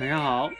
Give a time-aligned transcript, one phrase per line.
[0.00, 0.50] 晚上好。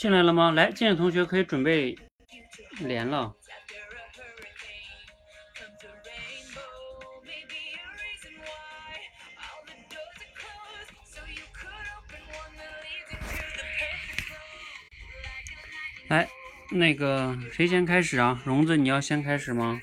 [0.00, 0.50] 进来了吗？
[0.52, 1.94] 来，进来同学可以准备
[2.78, 3.34] 连了。
[16.08, 16.26] 来，
[16.70, 18.40] 那个谁先开始啊？
[18.46, 19.82] 荣子，你要先开始吗？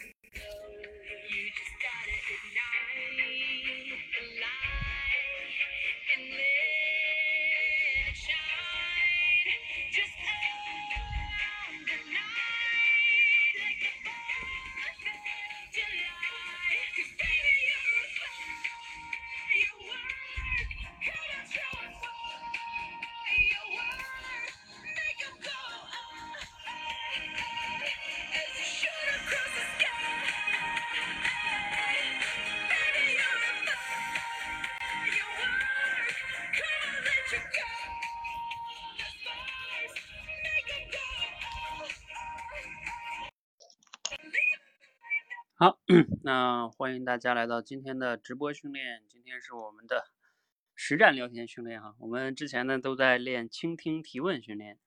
[46.87, 49.03] 欢迎大家来到今天的直播训练。
[49.09, 50.05] 今天是我们的
[50.73, 51.93] 实战聊天训练哈。
[51.99, 54.79] 我们之前呢都在练倾听提问训练，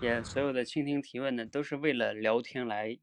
[0.00, 2.98] 也所有的倾听提问呢都是为了聊天来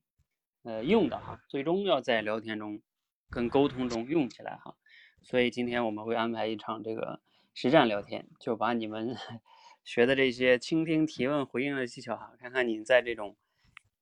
[0.63, 1.41] 呃用的哈。
[1.47, 2.81] 最终要在聊天中
[3.29, 4.75] 跟沟通中用起来哈。
[5.21, 7.21] 所以今天我们会安排一场这个
[7.53, 9.15] 实战聊天，就把你们
[9.85, 13.37] 学的这些倾听提问回应的技巧哈，看看你在这种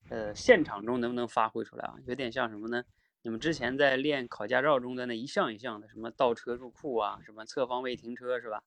[0.10, 1.94] 呃现场中能不能发挥出来啊？
[2.08, 2.84] 有点像什么呢？
[3.24, 8.64] 你们之前在练考驾照中的那一项一项的，什么倒车入库啊，什么侧方位停车是吧？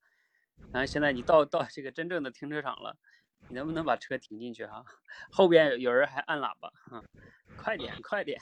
[0.72, 2.97] 然后现在你到到这个真正的停车场了，
[3.48, 4.84] 你能不能把车停进去哈？
[5.32, 7.03] 后边有人还按喇叭哈，
[7.56, 8.41] 快点快点，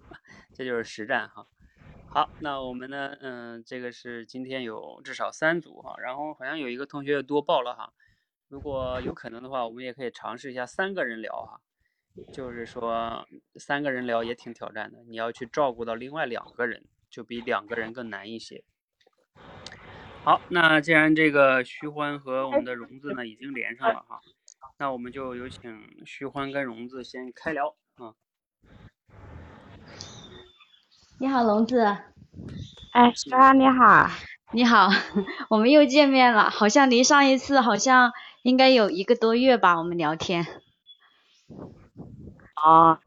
[0.52, 1.46] 这就是实战哈。
[2.06, 7.92] 好，那我们呢，嗯，这个是今天有至少三组哈，然后好像有一个同学多报了哈，
[8.48, 11.60] 如果有可能的话，我们也可以尝试一下三个人聊哈。
[12.32, 13.26] 就是说，
[13.56, 18.62] 三个人聊也挺挑战的，你要去照顾到另外两个人，就比两个人更难一些。
[20.22, 24.20] 好，那既然这个徐欢和我们的荣子呢已经连上了哈，
[24.78, 28.14] 那我们就有请徐欢跟荣子先开聊啊。
[31.18, 31.84] 你好，荣子。
[32.92, 34.08] 哎，徐欢你好，
[34.52, 34.88] 你好，
[35.50, 40.46] 我们又见面了，好像离上一次好像应该有一个多月吧，我们聊天。
[42.62, 42.98] 哦，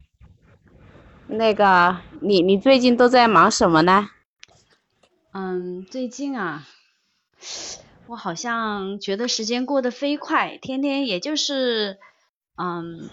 [1.28, 4.09] 那个，你你最近都在忙什么呢？
[5.34, 6.66] 嗯，最近啊，
[8.08, 11.97] 我好像觉得时间过得飞快，天天也就是，
[12.56, 13.09] 嗯，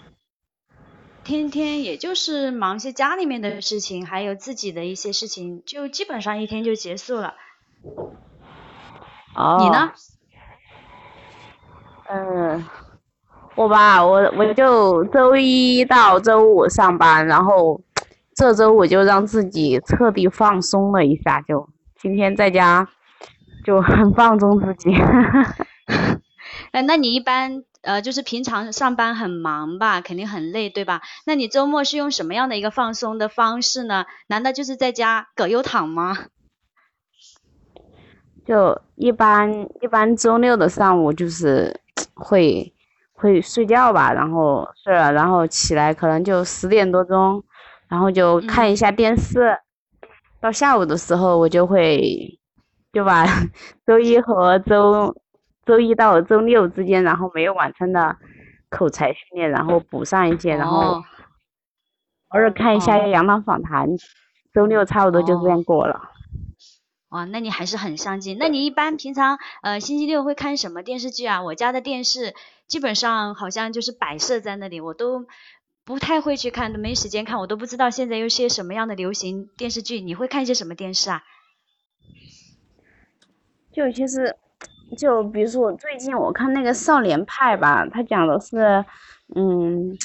[1.23, 7.35] 天天也就是忙些家里面的事情，还有自己的一些事情，就基本上一天就结束了。
[9.35, 9.57] 哦。
[9.59, 9.91] 你呢？
[12.07, 12.65] 嗯。
[13.55, 17.81] 我吧，我我就周一到周五上班，然后
[18.35, 22.87] 这周我就让自己彻底放松了一下，就今天在家
[23.63, 24.93] 就很放纵自己。
[26.71, 31.01] 哎，那你一般呃就是平常上班很忙吧，肯定很累，对吧？
[31.25, 34.05] 那你周末是用什么样的一个放松的方式呢？
[34.27, 36.17] 难道就是在家葛优躺吗？
[38.45, 41.79] 就一般一般周六的上午就是
[42.13, 42.74] 会。
[43.15, 47.43] 会睡觉吧，然后睡了，然后起来可能就十点多钟，
[47.87, 49.57] 然后就看一下电视。
[50.39, 52.37] 到下午的时候，我就会
[52.93, 53.25] 就把
[53.87, 55.15] 周一和周
[55.65, 58.15] 周一到周六之间，然后没有完成的
[58.69, 61.01] 口才训练，然后补上一些，然后
[62.29, 63.89] 偶尔看一下《杨澜访谈》。
[64.53, 66.11] 周六差不多就这样过了。
[67.09, 68.37] 哇，那你还是很上进。
[68.37, 71.43] 那你一般平常呃星期六会看什么电视剧啊？
[71.43, 72.33] 我家的电视
[72.67, 75.25] 基本上好像就是摆设在那里，我都
[75.83, 80.01] 不太会去看，都没时间看，我都不知道现在有些什么样的流行电视剧。
[80.01, 81.23] 你会看一些什么电视啊？
[83.71, 84.35] 就其实，
[84.97, 88.83] 就比如说最近我看那个《少年派》吧，它讲的是，
[89.35, 89.95] 嗯，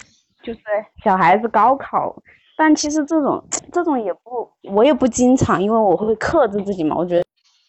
[0.43, 0.61] 就是
[1.03, 2.23] 小孩子高考。
[2.57, 3.43] 但其实这种
[3.73, 6.95] 这种也不，我也不经常，因为我会克制自己嘛。
[6.95, 7.23] 我觉得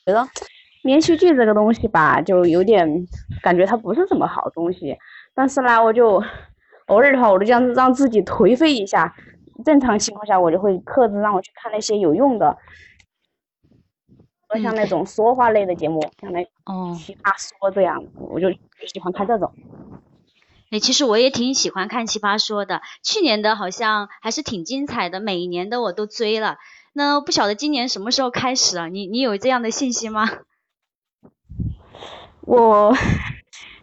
[0.05, 0.27] 觉得
[0.83, 3.07] 连续剧这个东西吧，就有点
[3.41, 4.97] 感觉它不是什么好东西。
[5.33, 6.23] 但是呢，我就
[6.87, 9.15] 偶尔的话，我就这样让自己颓废一下。
[9.63, 12.57] 正常情况下，我就会克制，让我去看那些有用的，
[14.61, 16.43] 像那种说话类的节目，像那
[16.95, 19.53] 奇葩说这样，我就喜欢看这种。
[20.71, 26.57] 哎，其实我也挺喜欢看奇葩说的，去年的好像还是挺精彩的，每一年的我都追了。
[26.93, 28.87] 那不晓得今年什么时候开始啊？
[28.87, 30.27] 你你有这样的信息吗？
[32.51, 32.93] 我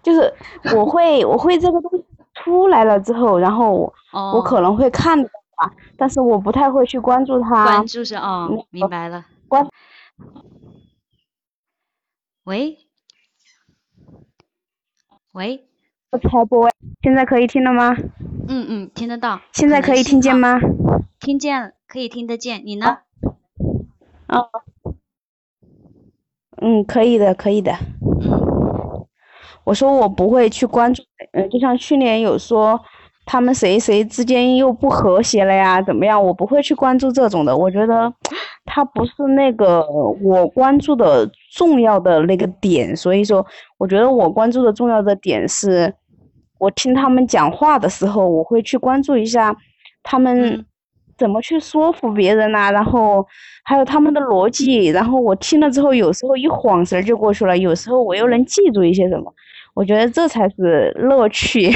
[0.03, 0.33] 就是
[0.77, 2.05] 我会我会这个东西
[2.35, 5.27] 出来了之后，然后我可能会看的
[5.57, 7.65] 吧，但是我不太会去关注它。
[7.65, 9.25] 关注是哦，明白了。
[9.49, 9.67] 关。
[12.45, 12.77] 喂。
[15.33, 15.65] 喂。
[16.23, 16.71] 插播，
[17.03, 17.97] 现在可以听了吗？
[18.49, 19.41] 嗯嗯，听得到。
[19.53, 20.59] 现在可以听见吗？
[21.21, 22.63] 听见，可以听得见。
[22.67, 22.99] 你呢？
[24.27, 24.41] 啊。
[26.61, 27.73] 嗯，可以的，可以的。
[29.69, 29.71] 嗯。
[29.71, 32.81] 我说我不会去关注，嗯，就像去年有说
[33.27, 36.23] 他们谁谁之间又不和谐了呀，怎么样？
[36.25, 37.55] 我不会去关注这种的。
[37.57, 38.13] 我觉得
[38.65, 39.87] 他不是那个
[40.23, 43.45] 我关注的重要的那个点，所以说，
[43.79, 45.95] 我觉得我关注的重要的点是。
[46.61, 49.57] 我听他们讲话的时候，我会去关注一下
[50.03, 50.67] 他们
[51.17, 53.25] 怎么去说服别人呐，然后
[53.65, 54.87] 还有他们的逻辑。
[54.87, 59.33] 然后我听了之后，有时候一晃神就过去了，有时候我又能记住一些什么。
[59.79, 61.71] 我觉得这才是乐趣。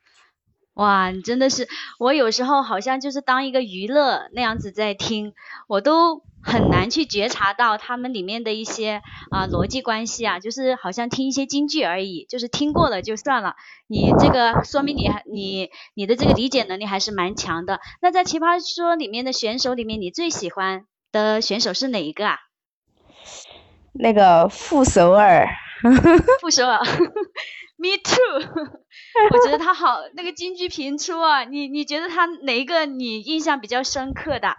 [0.74, 1.66] 哇，你真的是，
[1.98, 5.32] 我有时候好像就是当一个娱乐那样子在听，
[5.66, 6.22] 我都。
[6.42, 13.56] 很难去觉察到他们里面的一些啊逻辑关系啊，就是好像听一些京剧而已，就是听过了就算了。
[13.88, 17.78] 你这个说明你还你你的这个理解能力还是蛮强的。
[18.00, 22.38] 那在奇葩说里面的选手里面，你最喜欢的选手是哪一个啊？
[23.92, 25.46] 那个傅首尔。
[26.40, 26.80] 傅首尔
[27.80, 28.18] ，Me too。
[29.32, 31.44] 我觉得他好，那个金句频出啊。
[31.44, 34.54] 你你觉得他哪一个你印象比较深刻的？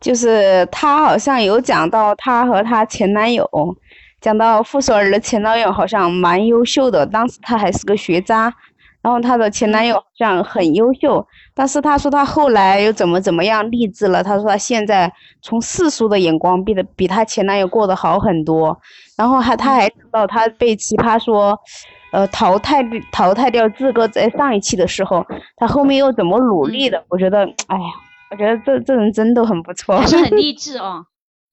[0.00, 3.46] 就是他好像有讲到他和他前男友，
[4.20, 8.52] 讲到傅首尔的前男友好像蛮优秀的，当时他还是个学渣，
[9.02, 15.12] 然后她的前男友好像很优秀，但是她说她后来又怎么怎么样励志了，她说她现在
[15.42, 18.78] 从世俗的眼光比的比她前男友过得好很多，
[19.16, 21.58] 然后还她还知道她被奇葩说，
[22.12, 25.26] 呃淘汰淘汰掉志哥在上一期的时候，
[25.56, 27.84] 她后面又怎么努力的，我觉得哎呀。
[28.30, 31.04] 我觉得这这人真的很不错，还是很励 志哦。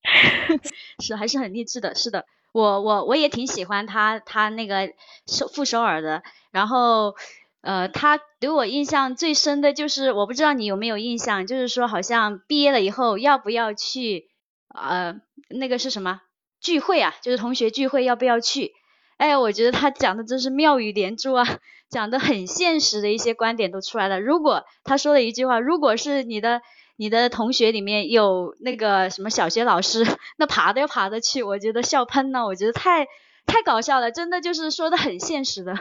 [1.03, 4.87] 是还是很励志的，是的，我我我也挺喜欢他他那个
[5.27, 6.23] 首傅首尔的。
[6.53, 7.13] 然后
[7.61, 14.29] 呃，他给我印象最深的就是，我不知道你有没有印象，就是说好像毕业了以后要不要去
[14.73, 16.21] 呃那个是什么
[16.61, 17.13] 聚会啊？
[17.21, 18.71] 就是同学聚会要不要去？
[19.17, 21.45] 哎，我觉得他讲的真是妙语连珠啊，
[21.91, 24.21] 讲的很现实的一些观点都出来了。
[24.21, 26.61] 如果他说了一句话，如果是你的
[26.95, 30.05] 你的同学里面有那个什么小学老师，
[30.39, 33.05] 那爬都要爬得去，我觉得笑喷了，我觉得太
[33.45, 35.73] 太搞笑了，真的就是说的很现实的。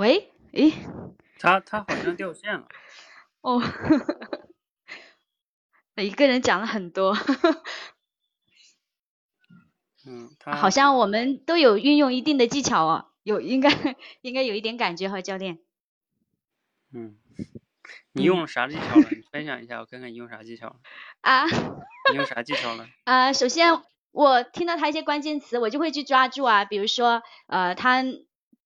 [0.00, 0.72] 喂，诶，
[1.38, 2.66] 他他好像掉线了。
[3.42, 3.60] 哦。
[5.96, 7.14] 一个人讲了很多，
[10.06, 13.68] 嗯， 他好像我们都有运用一定的技巧哦，有应该
[14.22, 15.58] 应该有一点感觉哈教练。
[16.94, 17.18] 嗯，
[18.12, 19.06] 你用啥技巧了？
[19.10, 20.76] 你分享一下，我看看你用啥技巧了。
[21.20, 21.44] 啊？
[22.10, 22.88] 你用啥技巧了？
[23.04, 28.02] 啊，首先我听到他一些关键词，我就会去抓住啊，比如说呃，他。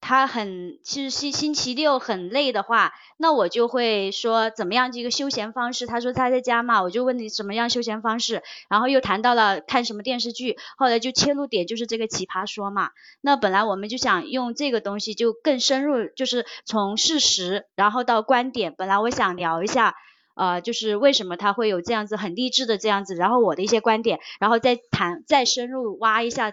[0.06, 5.86] 他很其实星星期六很累的话，那我就会说怎么样这个休闲方式。
[5.86, 12.90] 他说他在家嘛，我就问你什么样休闲方式，然后又谈到了看什么电视剧，后来就切入点就是这个奇葩说嘛。
[13.22, 18.74] 那本来我们就想用这个东西就更深入，就是从事实然后到观点。
[18.76, 19.94] 本来我想聊一下，
[20.34, 26.52] 呃，就是为什么他会有这样子很励志的这样子，然后我的一些观点，然后再谈再深入挖一下。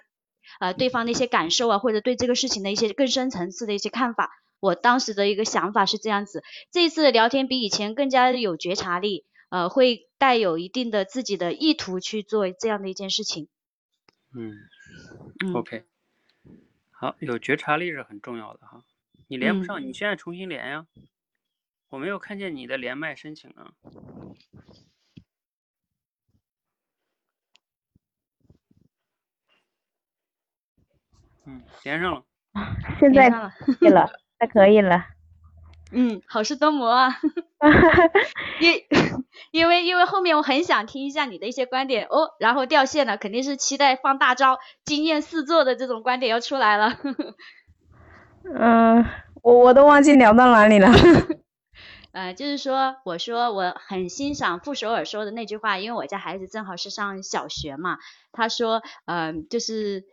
[0.60, 6.44] 呃，对方的一些感受啊，或者对这个事情的一些更深层次的一些看法，我当时的一个想法是这样子。
[6.72, 13.48] 这一次的聊天比以前更加有觉察力，呃，会带有一定的自己的意图去做这样的一件事情。
[14.34, 14.56] 嗯
[15.54, 15.84] ，OK，
[16.92, 18.84] 好，有觉察力是很重要的哈。
[19.28, 20.88] 你连不上，你现在重新连呀。
[21.90, 23.74] 我没有看见你的连麦申请啊。
[31.46, 32.24] 嗯，连上了。
[33.00, 34.10] 现在可以了。
[34.40, 35.06] 那可以了。
[35.94, 37.20] 嗯，好事多磨啊。
[38.62, 38.82] 因
[39.52, 46.98] 因为因为后面我很想听一下你的一些观点哦，然后掉线了，肯定是期待放大招，惊艳四座的这种观点要出来了。
[48.44, 49.06] 嗯，
[49.44, 50.90] 我我都忘记聊到哪里了。
[52.14, 57.98] 呃，就是说，我说我很欣赏傅首尔说的那句话，因为我家孩子正好是上小学嘛。
[58.32, 60.04] 他说，嗯，就是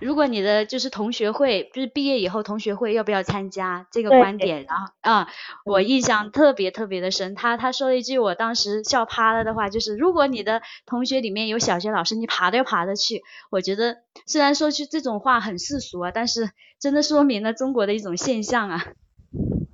[0.00, 5.28] 如果你的就是同学会，就是毕业以后同学会要不要参加这个观点，然后啊，
[5.64, 7.34] 我印象特别特别的深。
[7.34, 13.22] 他他说了一句我当时笑趴了的话，就是如果你的同学里面有小学老师，你爬都要爬得去。
[13.50, 18.84] 我觉得虽然说句这种话很世俗啊，但是真的说明了中国的一种现象啊。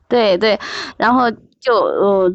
[0.09, 0.59] 对对，
[0.97, 2.35] 然后就呃，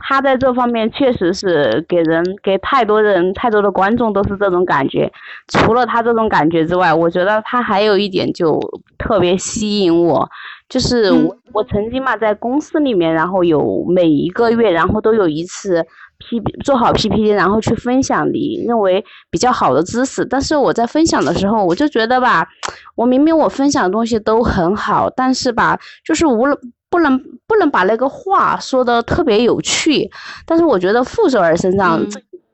[0.00, 5.12] 他在这方面确实是给人给太多人太多的观众都是这种感觉。
[5.48, 8.60] 除了他这种感觉之外，我觉得他还有一点就
[8.96, 10.28] 特别吸引我，
[10.68, 15.84] 就是我我曾经嘛在公司里面，然后有每一个月，然后都有一次
[16.18, 20.24] P 做好 PPT，然后去分享你认为比较好的知识。
[20.24, 22.46] 但是我在分享的时候，我就觉得吧，
[22.94, 26.56] 我明明我分享的东西都很好，但是吧，就是无论。
[26.90, 30.10] 不能不能把那个话说的特别有趣，
[30.46, 32.00] 但是我觉得傅首尔身上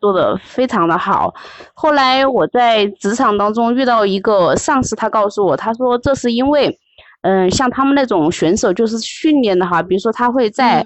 [0.01, 1.33] 做的非常的好。
[1.73, 6.79] 后来我在职场当中遇到一个上司，他告诉我，他说这是因为，
[7.23, 10.85] 嗯，像他们那种选手就是训练的哈，比如说他会在，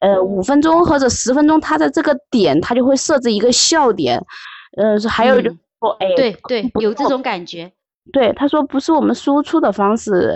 [0.00, 4.20] 呃，五分钟或者十分钟，他在这个点他就会设置一个笑点，
[4.76, 7.72] 嗯，还有就说，哎，对对，有这种感觉。
[8.10, 10.34] 对，他说不是我们输出的方式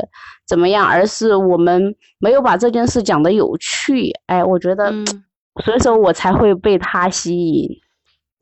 [0.53, 4.13] 怎么样，而是我们没有把这件事讲的有趣。
[4.27, 4.93] 哎，我觉得，
[5.65, 7.71] 所以说我才会被他吸引。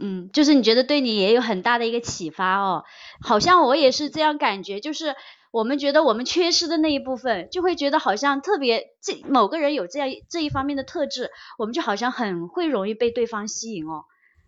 [0.02, 2.82] 嗯，就是你觉得对你也有很大的一个启发哦。
[3.22, 5.14] 好像我也是这样感觉，就是
[5.52, 14.02] 我们觉得我们缺失的那一部分，就会觉得好像特别这某个人有这样这一方面的特质，我们就好像很会容易被对方吸引哦。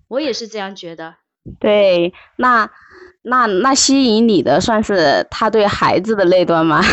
[0.09, 1.15] 我也是这样觉得。
[1.61, 2.69] 对，那。
[3.23, 6.83] 那那吸引你的算是他对孩子的那段吗？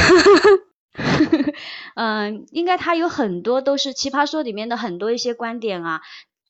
[1.96, 6.02] 嗯，应该他有很多都是《奇葩说》里面的很多一些观点啊，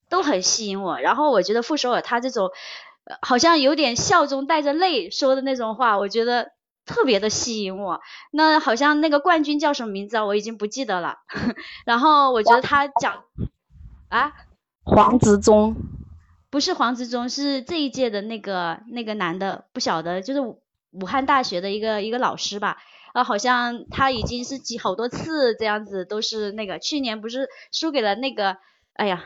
[0.10, 1.00] 都很吸引我。
[1.00, 2.52] 然后我觉得傅首尔他这种，
[3.22, 6.52] 好像有点笑中带着泪说的那种话，我觉得
[6.86, 8.02] 特别的吸引我。
[8.32, 10.26] 那好像那个冠军叫什么名字啊？
[10.26, 11.16] 我已经不记得了。
[11.86, 13.24] 然后我觉得他讲
[14.10, 14.34] 啊，
[14.84, 15.76] 黄执中。
[16.52, 22.78] 不是黄执中，是这一届的那个那个男的，不晓得，就是武汉大学的一个一个老师吧，
[23.14, 28.58] 啊，好像他已经是几好多次这样子，都是那个去年不是输给了那个，
[28.94, 29.24] 哎呀，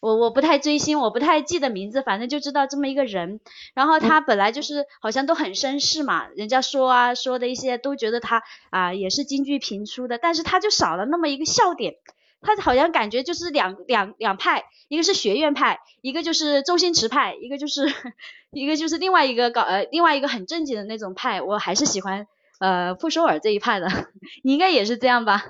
[0.00, 3.40] 我我不太追星，我不太记得名字，反正就知道这么一个人，
[3.74, 11.96] 然后他本来就是好像都很绅士嘛，人家说啊说的一些都觉得他啊也是京剧评出的，但是他就少了那么一个笑点。
[12.44, 17.92] 他好像感觉就是两两两派，一个是学院派，一个就是周星驰派，一个就是
[18.52, 21.42] 一个就是另外一个搞呃另外一个很正经的那种派。
[21.42, 22.26] 我还是喜欢
[22.60, 23.88] 呃傅首尔这一派的，
[24.44, 25.42] 你应该也是这样吧？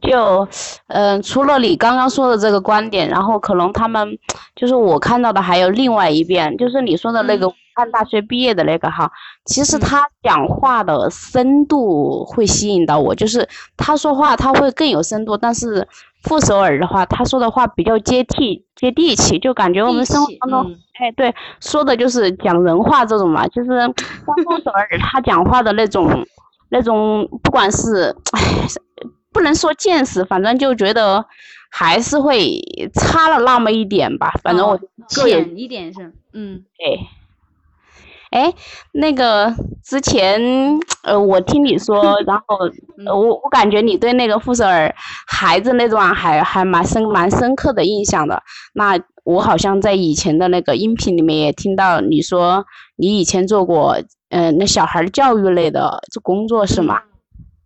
[0.00, 0.48] 就
[0.88, 4.18] 嗯，除了你刚刚说的这个观点，然后可能他们
[4.56, 9.10] 就是我看到的还有另外一边，就是你说的那个武汉大学毕业的那个哈，
[9.44, 15.86] 其实他讲话的深度会吸引到我，就是他说话他会更有深度，但是。
[16.22, 26.24] 傅首尔的话，他说的话比较接地接地气，就感觉我们生活当中，哎，对，说的就是讲人话这种嘛，就是像傅首尔他讲话的那种
[26.68, 28.40] 那种，不管是哎，
[29.32, 31.26] 不能说见识，反正就觉得
[31.72, 32.62] 还是会
[32.94, 37.00] 差了那么一点吧，反正我浅一点是，嗯，对。
[38.32, 38.52] 哎，
[38.92, 40.40] 那个之前，
[41.02, 42.56] 呃，我听你说，然后，
[43.14, 44.92] 我我感觉你对那个傅首尔
[45.26, 48.42] 孩子那段还还蛮深蛮深刻的印象的。
[48.72, 52.64] 那我好像在以前的那个音频里面也听到你说，
[52.96, 53.98] 你以前做过，
[54.30, 57.02] 嗯，那小孩教育类的这工作是吗？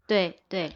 [0.08, 0.72] 对对。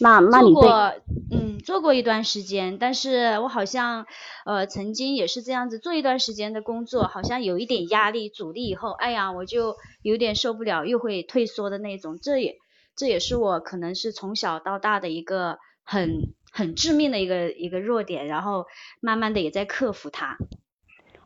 [0.00, 0.94] 那那你做过，
[1.30, 4.06] 嗯，做过一段时间，但是我好像，
[4.44, 12.56] 呃，曾经也是这样子做一段时间的工作，好像有一点压力阻力以后，哎呀，我就有点受不了，又会退缩的那种，这也
[12.96, 18.66] 这也是我可能是从小到大的一个很很致命的一个一个弱点，然后
[19.00, 20.36] 慢慢的也在克服它。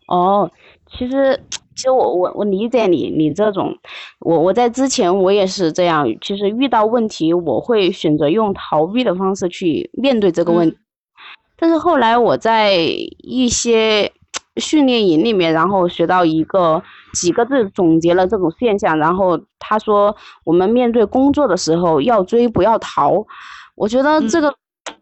[0.08, 0.50] 哦，
[0.90, 1.40] 其实。
[1.78, 3.72] 其实我我我理解你，你这种，
[4.18, 10.76] 我我在之前我也是这样，其实遇到问题我会选择用逃避的方式去面对这个问题，
[11.56, 12.74] 但是后来我在
[13.18, 14.10] 一些
[14.56, 23.24] 训练营里面，然后学到一个几个字总结了这种现象，然后他说我们面对工作的时候要追不要逃，
[23.76, 24.52] 我觉得这个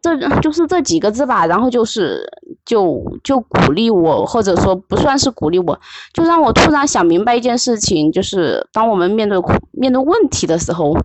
[0.06, 2.24] 这 就是这几个字吧，然后就是
[2.64, 5.80] 就就鼓励我，或者说不算是鼓励我，
[6.12, 9.36] 就让我突然想明白一件事情，就是当我们面对
[9.72, 10.96] 面对问题的时候，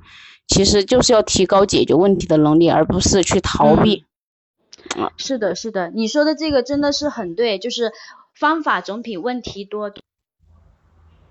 [0.48, 4.06] 其实就是要提高解决问题的能力，而不是去逃避。
[5.18, 7.92] 是的，是的，你说的这个真的是很对，就是
[8.38, 9.92] 方法总比问题多，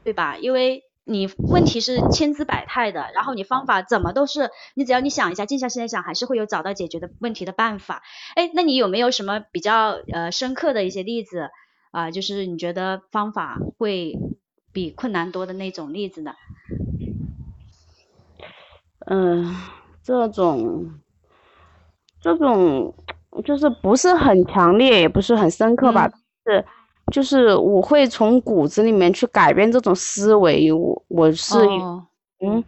[0.03, 0.39] 对吧？
[0.39, 8.03] 因为你问题是千姿百态的，然后你方法怎么都是，你只要你想一下，静下心来想，还是会有找到解决的问题的办法。
[8.37, 11.51] 哎，那你有没有什么比较呃深刻的一些例子
[11.91, 12.11] 啊？
[12.11, 14.17] 就是你觉得方法会
[14.73, 16.33] 比困难多的那种例子呢？
[19.07, 19.57] 嗯，
[20.03, 21.01] 这种，
[22.21, 22.95] 这种。
[23.45, 26.11] 就是不是很强烈，也不是很深刻吧，
[26.45, 26.65] 是，
[27.11, 31.59] 就是我会从骨子里面去改变这种思维，我我是，
[32.45, 32.65] 嗯，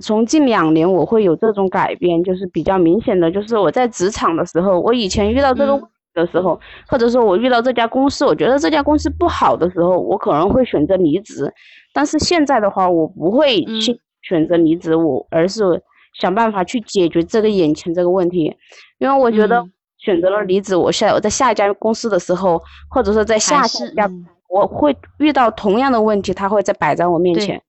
[0.00, 5.80] 从近两年我会有这种改变，就是比较明显的，就是我在职场的时候，我以前遇到这个
[6.14, 11.52] 的时候，或者说我遇到这家公司，我觉得这家公司不好的时候，我可能会选择离职，
[11.92, 15.82] 但是现在的话，我不会去选择离职，我而是
[16.20, 18.56] 想办法去解决这个眼前这个问题，
[18.98, 19.64] 因为我觉得。
[19.98, 24.08] 选择了离职，我下我在下一家公司的时候，或者说在下一家，
[24.48, 27.60] 我会遇到同样的问题，他会再摆在我面前。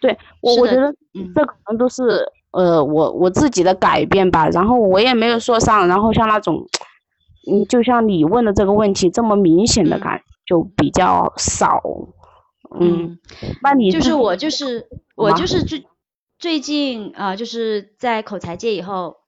[0.00, 0.94] 对我，我觉得
[1.34, 2.02] 这可能都是
[2.52, 4.48] 呃我我自己的改变吧。
[4.50, 6.66] 然后我也没有说上，然后像那种，
[7.50, 11.82] 嗯，就像你问的这个问题这么明显的感就比较少。
[12.78, 13.18] 嗯，
[13.62, 15.84] 那你就是我就是我就是最
[16.38, 19.21] 最近啊，就是在口才界以后。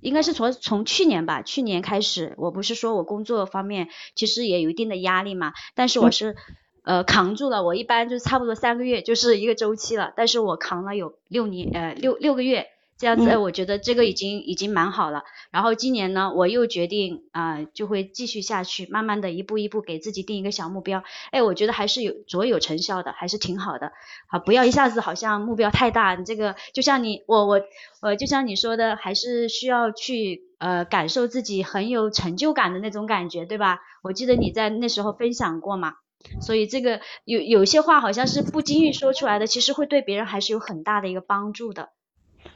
[0.00, 6.36] 应该是从从去年吧，去年开始，我不是说我工作方面其实也有一定的压力嘛，但是我是
[6.84, 12.68] 呃扛住了，我一般就差不多三个月就是一个周期了，但是我扛了有六年呃六六个月。
[12.98, 15.22] 这样子，我觉得这个已经已经蛮好了。
[15.52, 21.04] 然后今年呢，我又决定啊，就会继续下去，慢慢的一步一步给自己定一个小目标。
[21.30, 23.92] 哎，我觉得还是有卓有成效的，还是挺好的。
[24.26, 27.60] 啊，不要一下子好像目标太大，你这个就像你我我
[28.02, 33.78] 呃，就像你说的，还是需要去呃感受自己很有成就感的那种感觉，对吧？
[34.02, 35.94] 我记得你在那时候分享过嘛。
[36.40, 41.90] 所以这个有有些话好像是不经意说出来的，其实会对别人还是有很大的一个帮助的。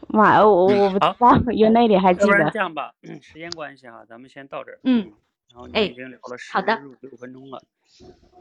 [0.09, 1.17] 妈，我我不知道，
[1.53, 2.51] 原来你还记得。
[2.51, 4.79] 这样吧，嗯，时间关系哈，咱们先到这儿。
[4.85, 5.11] 嗯。
[5.53, 6.59] 然后你们已经聊了十
[7.01, 7.63] 六分钟了。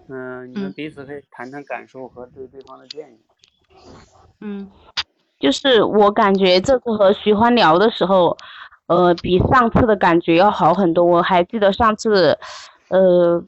[0.09, 0.49] 嗯。
[0.51, 3.19] 你们彼此可以谈谈感受和对对方的建议。
[4.39, 4.69] 嗯。
[5.39, 8.37] 就是我感觉这次和徐欢聊的时候，
[8.87, 11.05] 呃，比上次的感觉要好很多。
[11.05, 12.37] 我还记得上次。
[12.89, 13.41] 呃，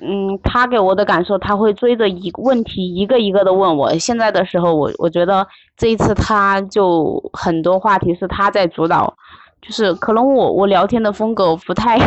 [0.00, 3.92] 嗯，他给我的感受，他会追着一问题一个一个的问我。
[3.98, 5.44] 现在的时候，我我觉得
[5.76, 9.12] 这一次他就很多话题是他在主导，
[9.60, 11.98] 就是可能我我聊天的风格不太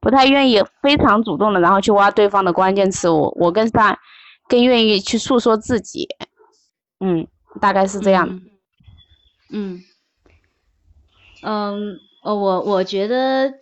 [0.00, 3.08] 不太愿意非常主动的，然后去挖对方的关键词。
[3.08, 3.98] 我我更他
[4.48, 6.06] 更愿意去诉说自己，
[7.00, 7.26] 嗯，
[7.60, 8.40] 大概是这样。
[9.50, 9.80] 嗯，
[11.42, 13.52] 嗯，呃，我我觉得。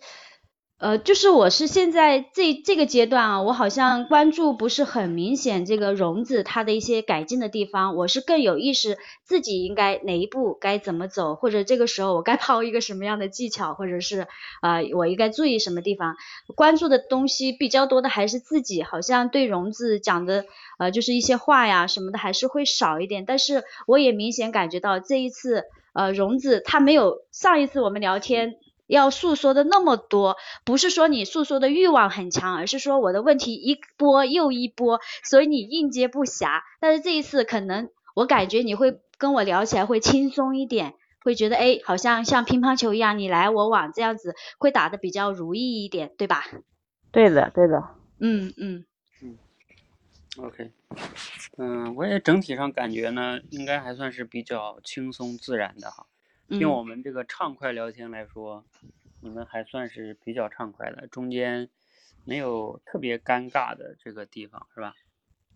[0.81, 14.25] 呃，就是我是现在这这个阶段啊，我好像关注不是很明显，这个融资它的一些改进的地方，我是更有意识自己应该哪一步该怎么走，或者这个时候我该 抛一个什么样的技巧，或者是
[14.63, 16.15] 呃我应该注意什么地方，
[16.55, 20.45] 关注的东西比较多的还是自己，好像对融资讲的
[20.79, 28.55] 呃就是一些话呀什么的还是会少一点，但是我也明显感觉到这一次呃融资它没有上一次我们聊天。
[28.91, 36.61] 要诉说的那么多，不是说你诉说的欲望很强，而是说我的问题一波又一波，所以你应接不暇。
[36.81, 46.43] 但是这一次可能我感觉你会跟我聊起来会轻松一点，会觉得哎，好像像乒乓球一样你来我往这样子，会打的比较如意一点，对吧？
[47.11, 47.81] 对的，对的。
[48.19, 48.85] 嗯嗯
[49.21, 49.37] 嗯。
[50.37, 50.71] OK，
[51.57, 56.05] 嗯，我也整体上感觉呢，应该还算是比较轻松自然的哈。
[56.59, 58.65] 用我们这个畅快聊天来说，
[59.19, 61.69] 你们还算是比较畅快的，中间
[62.23, 64.93] 没有特别尴尬的这个地方，是吧？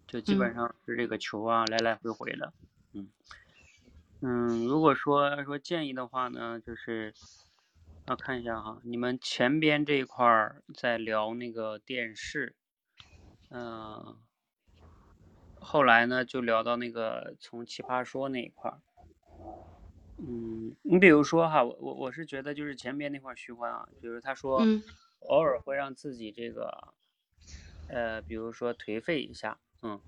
[0.08, 2.53] 就基本上是这个球啊来来回回的，
[2.93, 3.12] 嗯
[4.21, 4.65] 嗯。
[4.67, 7.13] 如果说说建议的话呢，就是
[8.08, 12.55] 要看一下哈，你们前边这一块儿在聊那个电视，
[13.49, 14.19] 嗯，
[15.55, 18.81] 后来呢就聊到那个从奇葩说那一块儿。
[20.17, 24.65] 嗯，你比如说哈，我我我是觉得就是前面那块徐欢啊，就是他说
[25.28, 26.93] 偶尔会让自己这个
[27.88, 29.99] 呃，比如说颓废一下，嗯，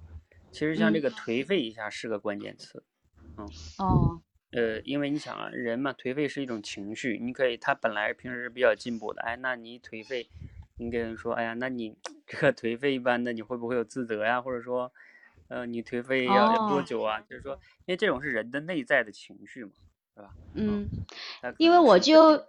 [0.52, 2.84] 其实像这个颓废一下是个关键词，
[3.38, 3.46] 嗯，
[3.80, 10.30] 哦，呃，因为你想啊，人嘛，颓废是一种情绪，你可以他本来平时比较进步的，哎，那你颓废，
[10.78, 14.42] 你跟人说，哎呀，那你这个颓废一般的，你会不会有自责呀？
[14.42, 14.92] 或者说，
[15.50, 17.20] 呃，你颓废要要多久啊？
[17.22, 17.54] 就是说，
[17.86, 19.72] 因为这种是人的内在的情绪嘛，
[20.18, 20.34] 对吧？
[20.56, 20.90] 嗯，
[21.60, 22.44] 因为我就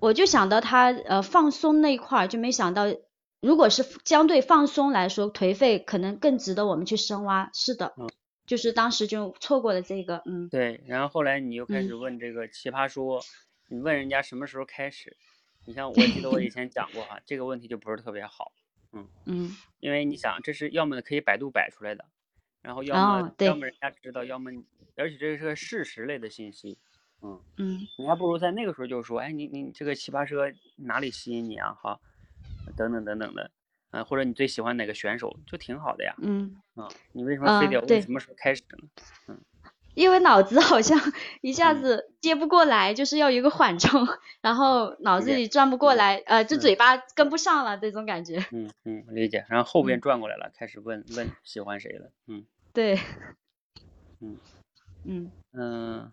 [0.00, 2.86] 我就想到他呃放松那一块儿，就没想到。
[3.42, 7.50] 如果是相对放松来说，颓废可能更值得我们去深挖。
[7.52, 8.08] 是的，嗯，
[8.46, 10.48] 就是当时就错过了这个，嗯。
[10.48, 13.20] 对，然后后来你又开始问这个奇葩说，
[13.68, 15.16] 你问人家什么时候开始？
[15.66, 18.52] 你像我记得我以 前讲过哈，这个问题就不是特别好，
[18.92, 22.04] 嗯嗯，因为你想，这是要么可以百度摆出来的，
[22.62, 24.52] 然后要么要么人家知道，要么
[24.94, 26.78] 而且这是个事实类的信息，
[27.22, 31.72] 嗯嗯，你还不如在那个时候就说，哎，你你这个奇葩车哪里吸引你啊？
[31.74, 32.00] 哈。
[32.76, 33.50] 等等等等的，
[33.90, 36.14] 啊，或者你最喜欢哪个选手，就挺好的呀。
[36.22, 36.56] 嗯。
[36.74, 38.88] 啊，你为什么非得问什么时候开始呢？
[39.28, 39.40] 嗯。
[39.94, 40.98] 因为脑子好像
[41.42, 44.06] 一下子接不过来，就是要有一个缓冲，
[44.40, 48.38] 然后脑子里转不过来，呃，就嘴巴跟不上了这种感觉。
[48.52, 49.44] 嗯嗯，理解。
[49.50, 52.10] 然后后边转过来了，开始问问喜欢谁了。
[52.26, 52.46] 嗯。
[52.72, 52.94] 对。
[54.20, 54.38] 嗯。
[55.04, 55.30] 嗯。
[55.52, 56.12] 嗯。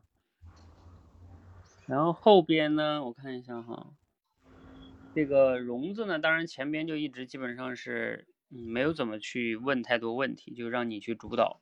[1.89, 3.03] 然后后边呢？
[3.03, 3.87] 我看一下哈。
[5.15, 11.61] 这个荣子呢，当然前边就一直基本上是嗯没有怎么去问太多问题，就让你去主导。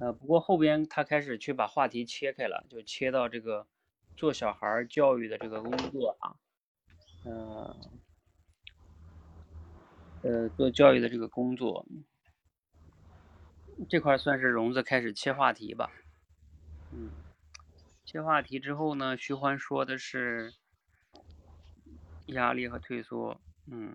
[0.00, 3.68] 呃，不过后边他开始去把话题切开了，就切到这个
[4.16, 6.34] 做小孩教育的这个工作啊，
[7.22, 7.76] 呃，
[10.22, 11.86] 呃做教育的这个工作
[13.88, 15.92] 这块算是荣子开始切话题吧。
[16.90, 17.08] 嗯，
[18.14, 20.54] 切话题之后呢，徐欢说的是。
[22.28, 23.94] 压力和退缩，嗯，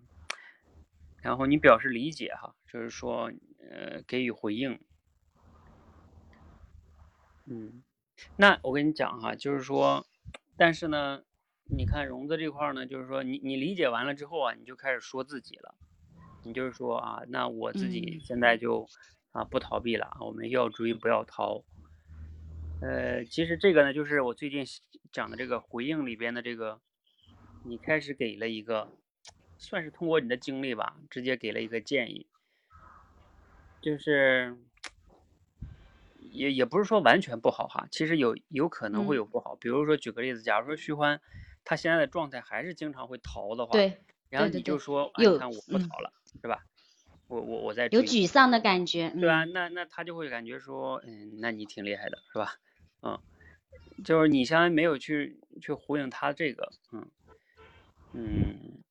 [1.22, 4.80] 然后你表示理解哈，就是说，呃，给予回应，
[7.46, 7.82] 嗯，
[8.36, 10.06] 那我跟你讲哈，就是说，
[10.56, 11.24] 但是呢，
[11.64, 15.74] 你看融资这块呢，就是说，你你理解完了之后啊，你就开始说自己了，
[16.44, 18.88] 你就是说啊，那我自己现在就
[19.32, 21.64] 啊不逃避了，我们要追不要逃，
[22.82, 24.64] 呃，其实这个呢，就是我最近
[25.12, 26.82] 讲的这个回应里边的这个。
[27.62, 28.90] 你开始给了一个，
[29.58, 32.26] 算是通过你的经历吧，直接给了一个建议，
[33.82, 34.56] 就是
[36.32, 41.20] 也也不是说完全不好哈，其实有有可能会有不好，比如说举个例子，假如说徐欢
[41.66, 43.98] 他现在的状态还是经常会逃的话，对，
[44.30, 46.64] 然后你就说，你看我不逃了，是吧？
[47.28, 49.44] 我我我在有沮丧的感觉，对吧？
[49.44, 52.56] 那那他就会感觉说，嗯，那你挺厉害的，是吧？
[53.02, 53.20] 嗯，
[54.04, 57.10] 就是你相当于没有去去呼应他这个，嗯。
[58.12, 58.84] 嗯，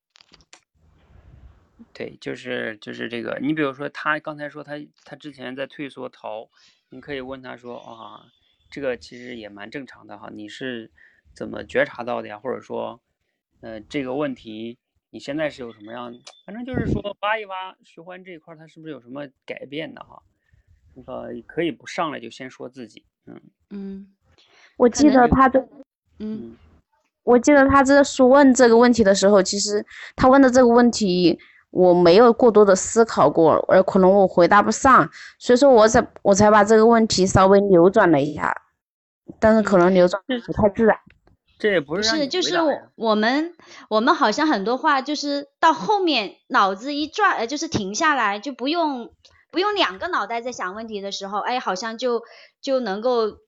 [1.93, 3.39] 对，就是就是这个。
[3.43, 6.49] 你比如说，他刚才说他他之前在退缩逃，
[6.91, 8.33] 你可以问他说啊，
[8.71, 10.93] 这个其实也蛮正常的哈，你是
[11.35, 12.39] 怎么觉察到的呀？
[12.39, 13.01] 或者说，
[13.61, 14.79] 呃，这个问题
[15.11, 16.15] 你现在是有什么样？
[16.47, 20.23] 反正就是说挖一挖徐欢这一块，他是不是有什么改变的哈？
[20.95, 24.07] 那个可以不上来就先说自己，嗯嗯，
[24.77, 25.69] 我记得他的，
[26.19, 26.57] 嗯。
[27.25, 29.85] 我记得他这说问这个问题的时候，其实
[30.17, 31.39] 他问的这个问题
[31.69, 35.07] 我没有过多的思考过，而可能我回答不上，
[35.39, 38.57] 所以说我才我才把这个问题稍微扭转了一下，
[39.39, 40.97] 但是可能扭转不太自然。
[41.59, 42.55] 这也不是是就是
[42.95, 43.53] 我们
[43.91, 49.13] 我们好像很多话就是到后面脑子一转，呃，就是停下来，就不用
[49.51, 52.23] 不用两个脑袋在想问题的时候，哎，好像就
[52.61, 53.39] 就能够。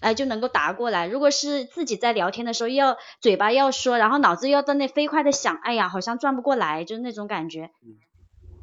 [0.00, 1.06] 哎，就能够答过来。
[1.06, 7.70] 如果是自己在聊天的时候，要嘴巴要说，然后脑子要在那飞快的想，哎呀，好像转不过来，就是那种感觉。
[7.84, 8.00] 嗯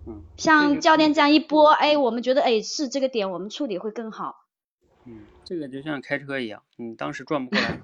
[0.08, 0.23] 嗯。
[0.36, 4.36] 像教练这样一播，哎，我们觉得哎是这个点，我们处理会更好。
[5.05, 7.79] 嗯，这个就像开车一样，你当时转不过来，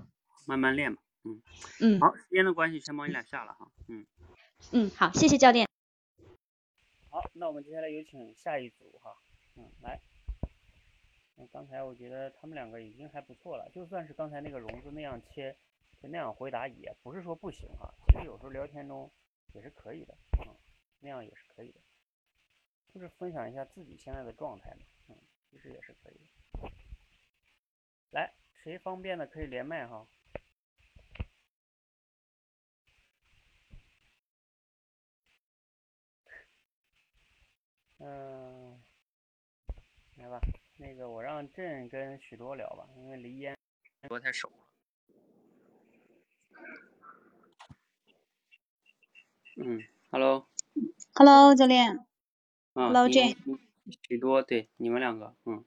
[0.45, 0.97] 慢慢练嘛。
[1.23, 1.41] 嗯
[1.79, 1.99] 嗯。
[2.01, 3.67] 好，时间的关系，先帮你俩下了哈。
[3.87, 4.05] 嗯。
[4.71, 5.65] 嗯，好，谢谢教练。
[7.15, 9.15] 好，那我们接下来有请下一组哈。
[9.55, 9.97] 嗯，来。
[11.49, 15.55] 刚才我觉得他们两个已经还不错了，就算是刚才那个融子那样切，
[16.01, 17.87] 就那样回答也不是说不行啊。
[18.05, 19.09] 其实有时候聊天中
[19.53, 20.13] 也是可以的，
[20.45, 20.53] 嗯，
[20.99, 21.79] 那样也是可以的，
[22.93, 25.15] 就是分享一下自己现在的状态嘛，嗯，
[25.49, 26.69] 其实也是可以的。
[28.09, 30.05] 来，谁方便的可以连麦哈。
[37.99, 38.81] 嗯，
[40.17, 40.41] 来吧。
[40.77, 43.57] 那个，我让朕跟许多聊吧，因为离烟
[44.09, 44.55] 多太熟了。
[49.57, 49.81] 嗯
[50.11, 52.05] ，Hello，Hello，教练。
[52.73, 53.59] 啊，捞你 Jane
[54.09, 55.63] 许多对你们两个，嗯，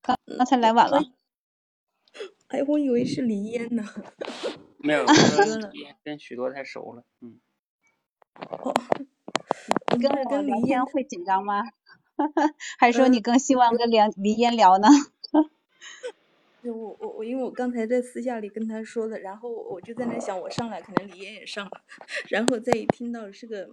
[0.00, 1.00] 刚刚才来晚了。
[2.48, 3.84] 哎，我以为是李嫣呢。
[4.78, 5.06] 没有，
[6.02, 7.40] 跟许多太熟了，嗯。
[8.34, 8.74] 哦，
[9.92, 11.62] 你跟我跟李嫣会紧张吗？
[12.78, 14.88] 还是说你更希望跟梁李嫣聊呢？
[16.62, 21.82] 就我我我，因为我刚才在私下里跟他说的，然后我就在那想，我上来可能李嫣也上了，
[22.30, 23.70] 然后再一听到是个，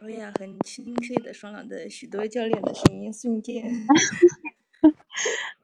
[0.00, 3.64] 哎呀，很清脆的爽朗的许多教练的声音，瞬间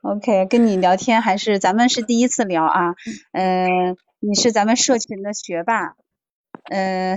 [0.02, 2.96] ，OK，跟你聊天还是咱们是第一次聊啊，
[3.30, 5.94] 呃，你是咱们社群的学霸，
[6.64, 7.16] 呃，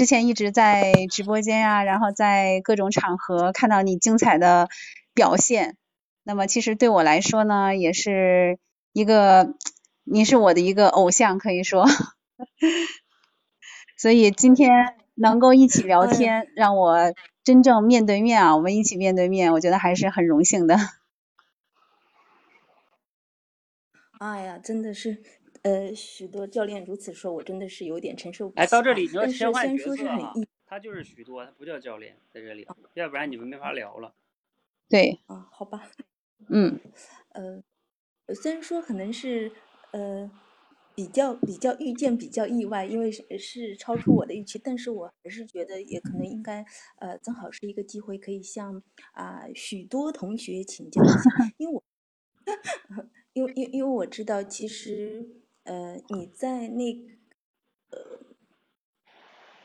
[0.00, 4.70] 之前一直在直播间啊，然后在各种场合看到你精彩的
[5.12, 5.76] 表现，
[6.22, 8.58] 那么其实对我来说呢，也是
[8.94, 9.56] 一个，
[10.04, 11.84] 你是我的一个偶像，可以说，
[13.98, 17.12] 所以今天能够一起聊天，让我
[17.44, 20.78] 真正面对面啊，我们一起面对面，我觉得还是很荣幸的。
[24.18, 25.22] 哎呀，真的是，
[25.62, 28.58] 呃，许多教练如此说，我真的是有点承受不。
[28.60, 34.14] 哎，到这里你要但是切换虽然说角色啊是很意，他就是许多，他不叫教练，在这里，要不然你们没法聊了。
[34.88, 35.90] 对，啊，好吧，
[36.48, 36.80] 嗯
[37.34, 37.62] 呃，
[38.34, 39.52] 虽然说可能是
[39.92, 40.30] 呃
[40.94, 46.64] 比较比较遇见比较意外，因为是是超出我的预期，但是我还是觉得也可能应该
[46.98, 51.14] 呃正好是一个机会，可以向啊、许多同学请教一下，
[51.58, 51.82] 因为我
[53.34, 55.39] 因为因为因为我知道其实
[55.70, 56.92] 呃你在那
[57.90, 58.18] 呃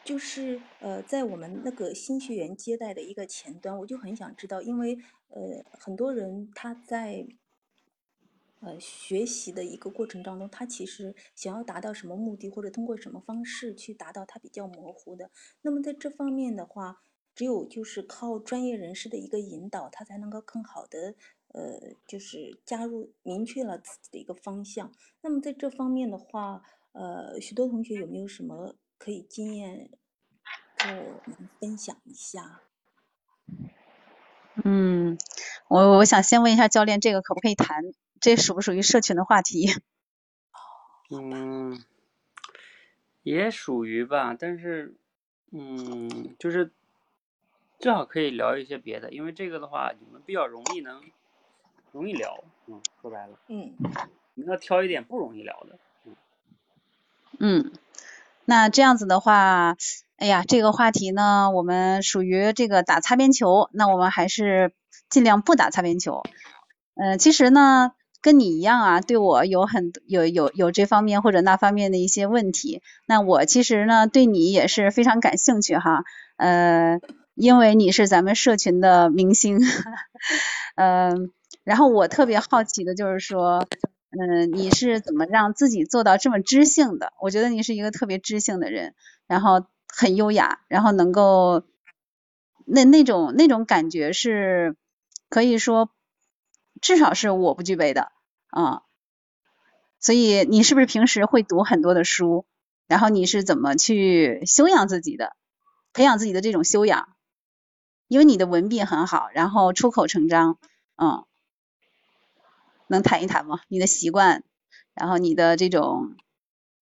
[0.04, 7.26] 就是呃，在我们那个新学员接待的一个前端，我就很想知道，因为呃，很多人他在
[8.60, 15.32] 呃学习的一个过程当中，他其实想要达到什么目的，或者通过什么方式去达到，他比较模糊的。
[15.64, 17.02] 那么在这方面的话，
[17.34, 21.16] 只有就是靠专业人士的一个引导，他才能够更好的
[21.56, 24.92] 呃，就是加入明确了自己的一个方向。
[25.22, 29.90] 那么在这方面的话，呃，许多同学有没有什么可以经验
[30.78, 32.62] 跟我们分享一下？
[34.66, 35.18] 嗯，
[35.70, 37.84] 我我想先问一下教练，这个可不可以谈？
[38.20, 39.68] 这属不属于社群的话题？
[41.10, 41.82] 嗯，
[43.24, 44.96] 也属于吧，但是，
[45.52, 46.72] 嗯，就是
[47.80, 51.02] 最好可以聊一些别的，因为这个的话，你们比较容易能
[51.96, 53.72] 容易聊，嗯，说白了，嗯
[54.34, 56.16] 你们要挑一点不容易聊的，嗯，
[57.40, 57.72] 嗯
[58.44, 59.78] 那这样子的话，
[60.18, 64.74] 哎呀，这个话题呢，我们属于这个打擦边球，那我们还是
[65.10, 66.24] 尽量不打擦边球。
[66.96, 72.82] 呃，其实呢，跟你一样啊，对我有很有有有这方面或者那方面的一些问题。
[73.06, 76.04] 那我其实呢，对你也是非常感兴趣哈，
[76.36, 77.00] 呃，
[77.36, 79.62] 因为你是咱们社群的明星，
[80.76, 81.32] 嗯、
[81.66, 83.68] 然后我特别好奇的就是说，
[84.12, 87.12] 嗯，你是怎么让自己做到这么知性的？
[87.20, 88.94] 我觉得你是一个特别知性的人，
[89.26, 91.64] 然后很优雅，然后能够
[92.66, 94.78] 那那种那种感觉是
[95.28, 95.90] 可以说
[96.82, 98.12] 至少是我不具备的
[98.52, 98.84] 啊。
[100.00, 102.46] 所以你是不是平时会读很多的书？
[102.88, 105.36] 然后你是怎么去修养自己的，
[105.94, 107.10] 培养自己的这种修养？
[108.08, 110.60] 因为你的文笔很好，然后出口成章，
[110.96, 111.26] 嗯。
[112.88, 113.60] 能谈一谈吗？
[113.68, 114.44] 你的习惯，
[114.94, 116.16] 然后你的这种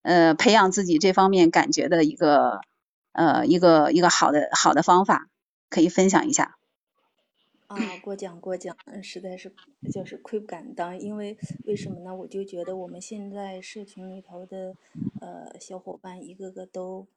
[0.02, 2.62] 呃培养自己这方面感觉的一个
[3.14, 5.30] 呃一个一个好的好的方法，
[5.70, 6.58] 可以分享一下。
[7.68, 9.52] 啊，过奖过奖，实在是
[9.92, 11.36] 就是愧不敢当，因为
[11.66, 12.14] 为什么呢？
[12.14, 14.76] 我就觉得我们现在社群里头的
[15.22, 17.08] 呃小伙伴一个个都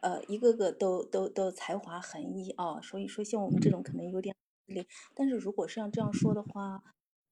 [0.00, 4.34] 呃一个个都都都才华横溢啊，所以说像我们这种可能有点
[4.66, 4.84] 累，
[5.14, 6.82] 但是如果是要这样说的话，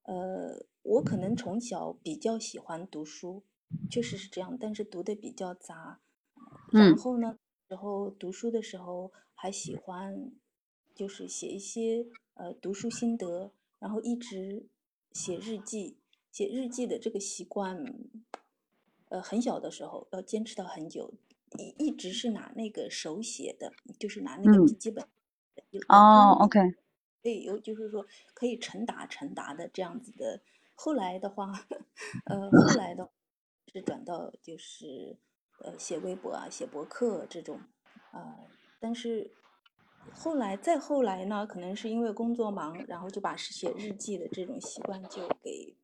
[0.04, 3.42] 呃，我可能从小比较喜欢读书，
[3.88, 6.00] 确实是这样，但是读的比较杂，
[6.76, 6.96] 然嗯。
[6.96, 7.38] 后呢，
[7.68, 10.32] 然后读书的时候还喜欢
[10.94, 14.66] 就是写一些呃读书心得，然后一直
[15.12, 15.96] 写日记，
[16.32, 17.84] 写日记的这个习惯，
[19.08, 21.14] 呃，很小的时候要坚持到很久，
[21.58, 24.58] 一一直是拿那个手写的，就是拿那个嗯。
[24.58, 25.06] 笔记本，
[25.88, 26.58] 哦就
[27.22, 30.42] 对，有就是说可以成达成达的这样子的。
[30.74, 31.52] 后来的话，
[32.24, 33.08] 呃，后来的
[33.72, 35.16] 是转到就是
[35.60, 37.60] 呃写微博啊、写博客这种，
[38.12, 38.48] 呃，
[38.80, 39.30] 但是
[40.12, 45.76] 后来再后来呢，可能是因为工作忙，然后就把写日记的这种习惯就给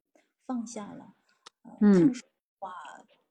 [0.45, 1.15] 放下了。
[1.63, 2.73] 呃，嗯样说的话，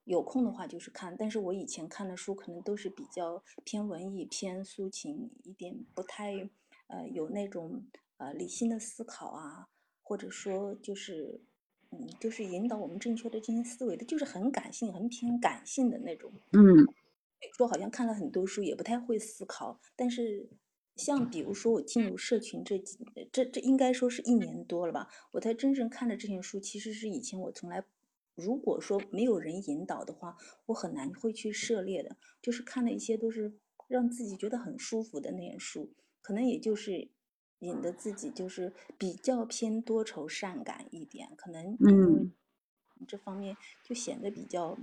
[0.05, 6.49] 有空的话就是看，但是我以前看的书可能都是比较偏文艺、偏抒情一点，不太
[6.87, 7.85] 呃有那种
[8.17, 9.67] 呃理性的思考啊，
[10.01, 11.41] 或者说就是
[11.91, 16.31] 嗯就是引导我们正确的进行思维的，就是很感性、很偏感性的那种。
[16.51, 16.87] 嗯。
[17.55, 19.79] 说好像看了很多书，也不太会思考。
[19.95, 20.49] 但是
[20.95, 22.97] 像比如说我进入社群这几
[23.31, 27.83] 这这应该说是一年多了吧，我才真正看的这些书，其实是以前我从来。
[28.35, 32.17] 如果说没有人引导的话，我很难会去涉猎的。
[32.41, 33.53] 就是看的一些都是
[33.87, 35.91] 让自己觉得很舒服的那些书，
[36.27, 37.07] 可能也就是
[37.59, 42.33] 引得自己就是比较偏多愁善感一点，可能嗯，
[43.07, 44.77] 这方面就显得比较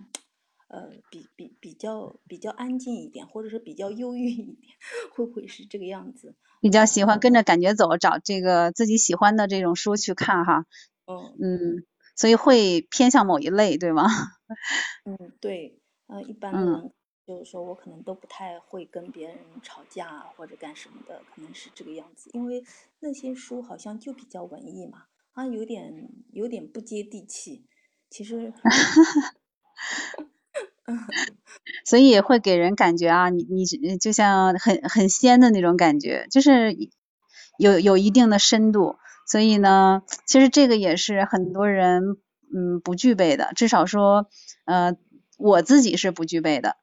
[0.68, 4.72] 呃比比比较比较安静一点，或者是比较忧郁一点，
[5.12, 6.34] 会不会是这个样子？
[6.62, 10.64] 比较喜欢跟着感觉走，找这个自己喜欢的这种书去看哈。
[11.04, 11.86] 嗯嗯。
[12.16, 14.06] 所以会偏向某一类，对吗？
[15.04, 16.92] 嗯，对，呃，一般的人
[17.26, 22.30] 就是说我可能都不太会跟别人吵架或者干什么的，可能是这个样子。
[22.32, 22.62] 因为
[23.00, 27.64] 那些书好像就比较文艺嘛，好啊，有点有点不接地气。
[28.10, 28.52] 其实，
[31.84, 33.64] 所以会给人感觉啊，你你
[33.98, 36.76] 就像很很仙的那种感觉，就是
[37.58, 38.96] 有有一定的深度。
[39.26, 42.18] 所以呢，其实这个也是很多人
[42.54, 44.28] 嗯不具备的，至少说
[44.66, 44.94] 呃
[45.38, 46.76] 我自己是不具备的，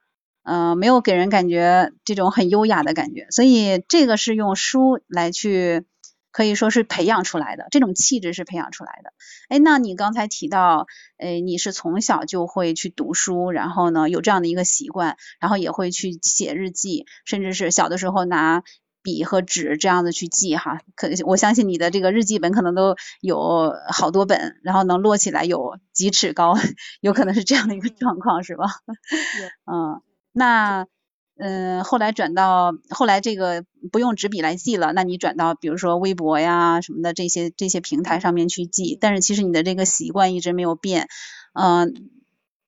[0.43, 5.85] 嗯没有给人感觉这种很优雅的感觉，所以这个是用书来去
[6.31, 9.11] 可以说是培养出来的，这种气质是培养出来的。
[9.49, 18.63] 哎，那你刚才提到，哎你是从小就会去读书，然后呢有这样的一个习惯，然后也会去写日记，甚至是小的时候拿。
[19.03, 26.53] 笔和纸这样子去记哈，可我相信你的这个日记本可能都有好多本，然后能摞起来有几尺高，
[27.01, 28.65] 有可能是这样的一个状况是吧？
[29.65, 30.87] 嗯，那
[31.37, 41.07] 嗯后来转到后来这个不用纸笔来记了，那你转到比如说微博呀什么的这些这些平台上面去记，但是其实你的这个习惯一直没有变，
[41.53, 42.09] 嗯。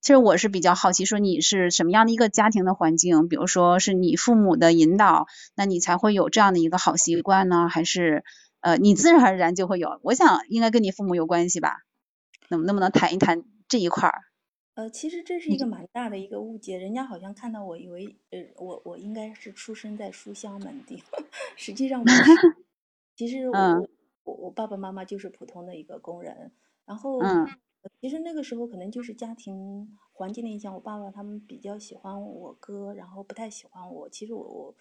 [0.02, 3.30] 其实我是比较好奇，说你是什么样的一个家庭的环境？
[3.30, 7.70] 比如说是你父母的引导，那你才会有这样的一个好习惯呢？
[7.70, 8.26] 还是
[8.60, 10.02] 呃你自然而然就会有？
[10.02, 11.78] 我想应该跟你父母有关系吧？
[12.50, 14.20] 能能不能谈一谈这一块儿？
[14.76, 21.02] 呃，其实这是一个蛮大的一个误解，人家好像看到我以为呃我我应该是出生在书香门第，
[21.56, 22.24] 实际上不是。
[23.16, 23.88] 其实我
[24.24, 26.52] 我我爸爸妈妈就是普通的一个工人，
[26.86, 27.20] 然后。
[28.00, 34.08] 其实那个时候可能就是家庭环境的影响，我爸爸他们比较喜欢我哥，然后不太喜欢我。
[34.08, 34.76] 其实我我，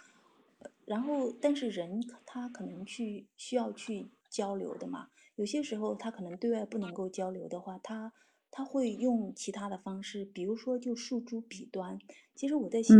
[0.85, 8.13] 然后但是人他可能去需要去交流的嘛，有些时候他可能对外不能够交流的话，他
[8.53, 11.99] 他会用其他的方式，比如说就诉诸笔端。
[12.37, 12.95] 其实我在写，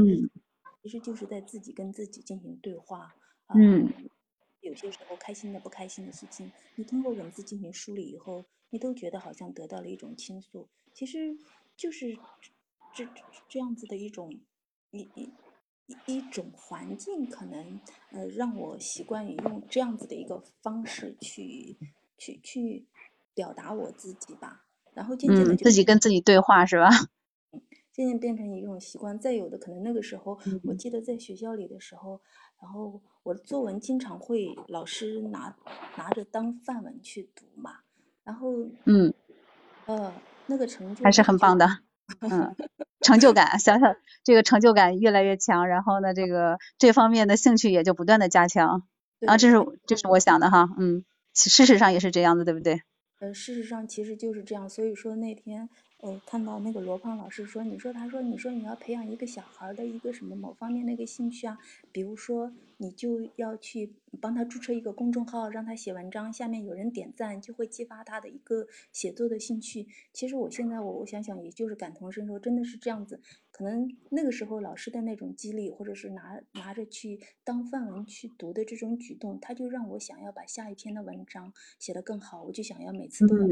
[0.83, 3.15] 其实就是在自己跟自己进行对话。
[3.55, 3.89] 嗯。
[4.63, 8.45] 有些时候开心的、不开心的事情，你通过文字进行梳理以后。
[8.75, 11.37] 你都觉得好像得到了一种倾诉，其实
[11.77, 12.17] 就是
[12.95, 13.07] 这
[13.47, 14.33] 这样子的一种
[14.93, 15.31] 一一
[15.85, 17.79] 一一种环境，可能
[18.13, 21.77] 呃让我习惯于用这样子的一个方式去
[22.17, 22.87] 去去
[23.35, 24.65] 表达我自己吧。
[24.95, 26.91] 然后渐渐的自己跟自己对话是吧？
[27.93, 29.19] 渐渐变成一种习惯。
[29.19, 32.21] 再有的可能那个时候，我记得在学校里的时候，
[32.61, 35.55] 然后我的作文经常会老师拿
[35.97, 37.81] 拿着当范文去读嘛。
[38.25, 38.53] 然后，
[38.85, 39.13] 嗯，
[39.87, 40.13] 呃，
[40.47, 41.67] 那个成就还是很棒的，
[42.21, 42.55] 嗯，
[43.01, 48.85] 成就感，想想这个成就感越来越强，然后呢，这个这方面的兴趣也就不断的加强，
[49.27, 49.57] 啊，这是
[49.87, 51.05] 这是我想的哈，嗯，
[51.35, 52.83] 事实上也是这样的，对不对？
[53.23, 55.69] 呃，事实上其实就是这样，所以说那天。
[56.03, 61.57] 我，看到那个罗胖老师说，你说他说你说你要培养一个小孩的一个什么某方面的一个兴趣啊，
[61.93, 69.87] 比如说你就要去帮他注册一个公众号，让他写文章，下面有人点赞，就会激发他的一个写作的兴趣。
[70.13, 73.21] 其实我现在我我想想，也就是感同身受，真的是这样子。
[73.53, 83.47] 可能那个时候老师的那种激励，或者是拿拿着去当范文去读的这种举动，他就让我想要把下一篇的文章写得更好，我就想要每次都要。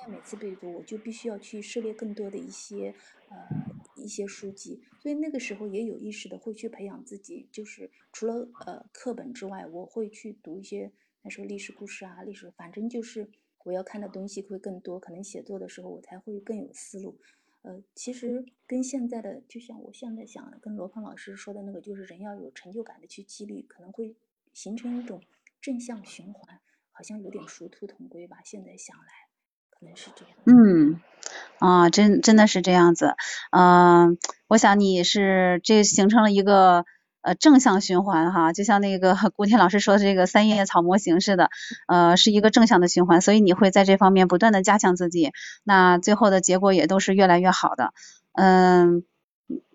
[0.00, 2.94] 那要每次背读，我就必须要去涉猎更多的一些
[3.28, 3.36] 呃
[3.96, 10.92] 一些书籍，所以那个时候也有意识的会去培养自己，就是除了呃课本之外，我会去读一些
[11.22, 13.30] 那时候历史故事啊，历史，反正就是
[13.64, 17.18] 我要看的东西会更多，可能写作的时候我才会更有思路。
[17.62, 24.14] 呃，其实跟现在的，就像我现在想跟罗胖老师说的那个，就是人要有成就感的去激励，可能会
[24.54, 25.20] 形成一种
[25.60, 26.60] 正向循环，
[26.92, 28.40] 好像有点殊途同归吧。
[28.44, 29.27] 现在想来。
[30.44, 31.00] 嗯，
[31.58, 33.14] 啊，真真的是这样子，
[33.52, 34.18] 嗯，
[34.48, 36.84] 我想你是这形成了一个
[37.22, 41.50] 呃正向循环哈，就像那个 古天老师说的这个三叶草模型似的，
[41.86, 45.32] 呃，是一个正向的循环，所以你会在这方面不断的加强自己，
[45.64, 47.92] 那最后的结果也都是越来越好的，
[48.34, 49.04] 嗯。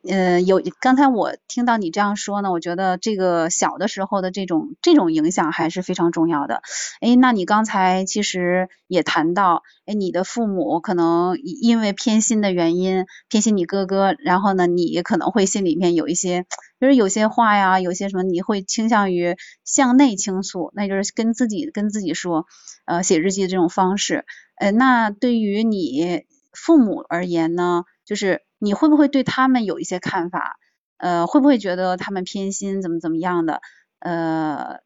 [0.05, 6.61] 嗯，有刚才我听到你这样说呢，我觉得这个小的时候的这种这种影响还是非常重要的。
[6.99, 16.45] 哎，那你刚才其实也谈到，哎，你的父母可能因为偏心的原因偏心你哥哥，然后呢，你可能会心里面有一些，
[16.81, 22.45] 就是有些话呀，有些什么，你会倾向于向内倾诉，那就是跟自己跟自己说，
[22.83, 24.25] 呃，写日记的这种方式。
[24.57, 28.41] 呃，那对于你父母而言呢，就是。
[28.63, 30.57] 你会不会对他们有一些看法？
[30.95, 33.61] 呃，会不会觉得他们偏心，怎么怎么样的？
[33.99, 34.79] 呃，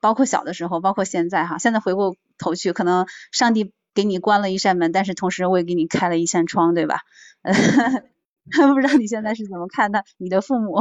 [0.00, 7.00] 包括小的时候，包括现在哈，现在回过头去，可能上帝给你关了一扇门，但是同时我也给你开了一扇窗，对吧？
[7.42, 10.04] 不知道你现在是怎么看的？
[10.16, 10.76] 你的父母，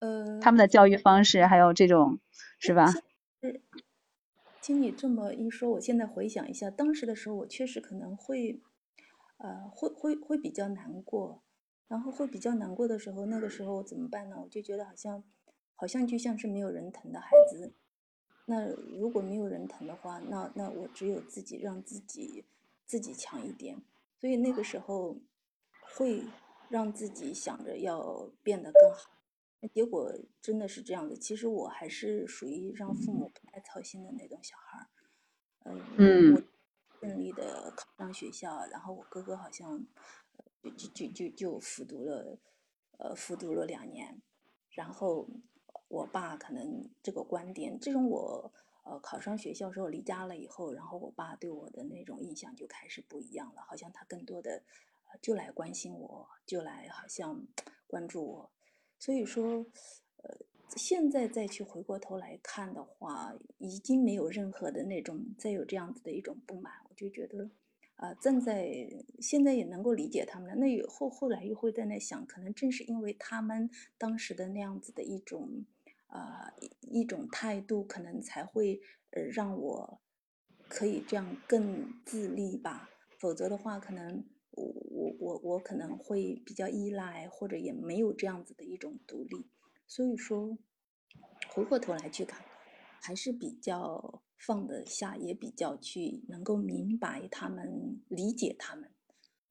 [0.00, 2.18] 呃，他们的教育方式，还有这种，
[2.58, 2.92] 是吧？
[4.60, 8.60] 听你这么一说，我现在回想一下，当时的时候，我确实可能会。
[9.38, 11.42] 呃，会会会比较难过，
[11.86, 14.36] 然后会比较难过的时候，那个时候怎么办呢？
[14.42, 15.22] 我就觉得好像，
[15.74, 17.72] 好像就像是没有人疼的孩子。
[18.46, 22.44] 那如果没有人疼的话，那那我只有自己让自己
[22.84, 23.80] 自己强一点。
[24.20, 25.16] 所以那个时候
[25.94, 26.24] 会
[26.68, 29.10] 让自己想着要变得更好。
[29.60, 31.16] 那结果真的是这样的。
[31.16, 35.80] 其实我还是属于让父母不太操心的那种小孩儿。
[35.96, 36.34] 嗯。
[36.34, 36.42] 我。
[37.00, 39.86] 顺利的考上学校，然后我哥哥好像
[40.62, 42.38] 就就就就就复读了，
[42.98, 44.20] 呃，复读了两年，
[44.70, 45.28] 然后
[45.88, 48.52] 我爸可能这个观点，这种我
[48.84, 54.62] 呃考上学校之后离家了以后，然后我爸对我的那种印象就开始不一样了，好像他更多的
[55.22, 57.46] 就来关心我，就来好像
[57.86, 58.50] 关注我，
[58.98, 59.66] 所以说
[60.22, 60.38] 呃。
[60.76, 67.50] 现在再去回过头来看的话，已经没有任何的那种再有这样子的一种不满，就觉得，
[67.94, 68.68] 啊，站在
[69.20, 70.56] 现在也能够理解他们了。
[70.56, 75.64] 那后后来又会在那想，可能正是因为他们当时的那样子的一种，
[76.08, 78.80] 啊，一种态度，可能才会
[79.10, 80.00] 呃让我
[80.68, 82.90] 可以这样更自立吧。
[83.18, 89.48] 否则的话，可能我我我我可能会比较依赖，或者也没有这样子的一种独立。
[89.86, 90.58] 所以说，
[91.48, 92.44] 回过头来去看，
[93.00, 98.88] 还是比较放得下，也比较去能够明白他们、理解他们，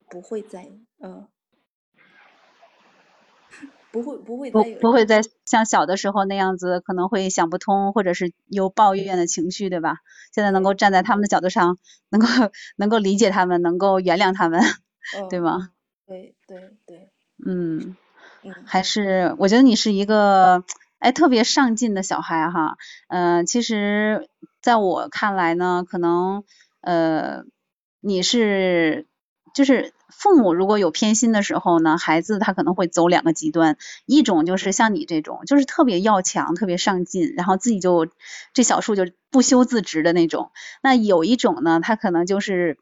[0.09, 1.27] 不会再呃，
[3.91, 9.97] 不会不会不不会再像小的时候那样子，可能会想不通，或者是有抱怨的情绪，对吧？
[10.33, 11.77] 现在能够站在他们的角度上，
[12.09, 12.27] 能够
[12.77, 14.61] 能够理解他们，能够原谅他们，
[15.29, 15.71] 对吗？
[16.05, 17.11] 对对对，
[17.45, 17.95] 嗯。
[18.65, 20.63] 还是我觉得你是一个
[20.99, 22.77] 哎特别上进的小孩哈，
[23.09, 24.29] 嗯，其实
[24.67, 26.43] 在我看来呢，可能
[26.81, 27.45] 呃
[28.01, 29.07] 你是
[29.53, 38.09] 就是父母如果有偏心的时候呢，孩子他可能会走两个极端，一种就是像你这种，就是特别要强、特别上进，然后自己就
[38.51, 40.51] 这小树就不修自直的那种，
[40.83, 42.77] 那有一种呢，他可能就是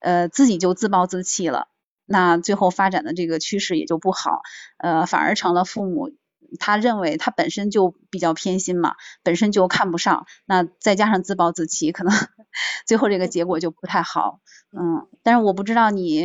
[0.00, 1.68] 呃自己就自暴自弃了。
[2.06, 4.40] 那最后发展的这个趋势也就不好，
[4.78, 6.10] 呃，反而成了父母
[6.58, 12.12] 他认为他本身就比较偏心嘛，本身就看不上，那再加上自暴自弃，可能
[12.86, 14.40] 最后这个结果就不太好，
[14.72, 16.24] 嗯，但是我不知道你，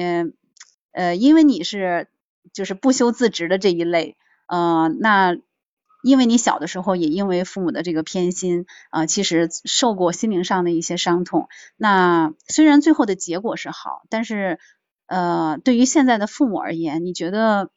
[0.91, 2.07] 呃，因为你是
[2.53, 4.15] 就是不修自直的这一类，
[4.47, 5.35] 呃，那
[6.03, 11.47] 因为你小的时候也因为父母的这个偏心，啊，其实受过心灵上的一些伤痛，
[11.77, 14.59] 那虽然最后的结果是好，但是。
[15.05, 17.69] 呃，对于现在的父母而言，你觉得，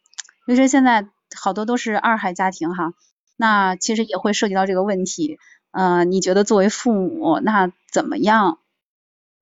[0.46, 2.92] 就是现在好多都是二孩家庭哈，
[3.36, 5.38] 那其实也会涉及到这个问题。
[5.70, 8.60] 呃，你觉得作为父母，那怎么样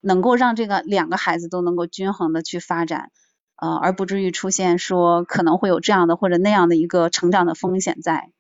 [0.01, 3.11] 能够让这个两个孩子都能够均衡的去发展，
[3.57, 8.31] 呃，而不至于出现说可能会有这样的或者那样的一个成长的风险在？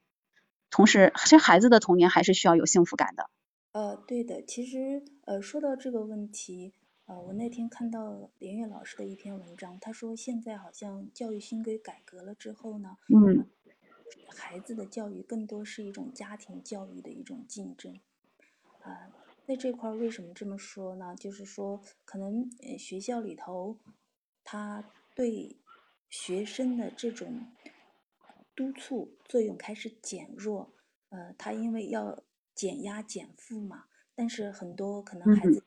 [0.70, 3.30] 同时，这孩子的童年还是需要有幸福感的。
[3.72, 6.72] 呃，对的，其实呃，说到这个问题。
[7.06, 13.46] 呃，我那天看到连岳老师的一篇文章，他说现在好像教育新规改革了之后呢，嗯，
[14.28, 18.00] 孩子的教育更多是一种家庭教育的一种竞争。
[18.80, 19.12] 啊，
[19.46, 21.14] 在这块为什么这么说呢？
[21.14, 23.78] 就是说，可能学校里头，
[24.42, 25.58] 他对
[26.08, 27.48] 学生的这种
[28.54, 30.72] 督促作用开始减弱。
[31.10, 32.22] 呃，他因为要
[32.54, 33.84] 减压减负嘛，
[34.14, 35.62] 但是很多可能孩子。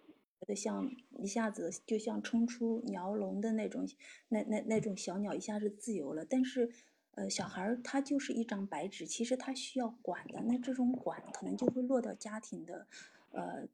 [0.47, 0.89] 就像
[1.19, 3.85] 一下子就像冲出鸟笼的那种，
[4.29, 6.23] 那那那种小鸟一下子自由了。
[6.23, 6.71] 但是，
[7.15, 10.41] 呃，小孩儿他就是一张白纸，其实他需要管的。
[10.43, 12.87] 那这种管可能就会落到家庭的，
[13.31, 13.67] 呃，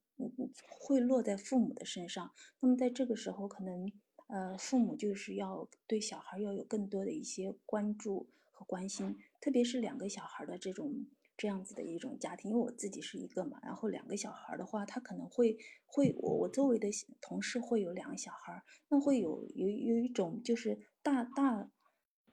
[0.68, 2.32] 会落在父母的身上。
[2.60, 3.92] 那么在这个时候，可能
[4.26, 11.06] 呃，父母就是要对小孩要有更多的一些关注和关心，特别是两个小孩的这种。
[11.44, 16.88] 这样子的一种家庭，因为我自己是一个嘛，然后两个小孩的话，他可能会会我我周围的
[17.20, 21.70] 同事会有两个小孩，那会有有有一种就是大大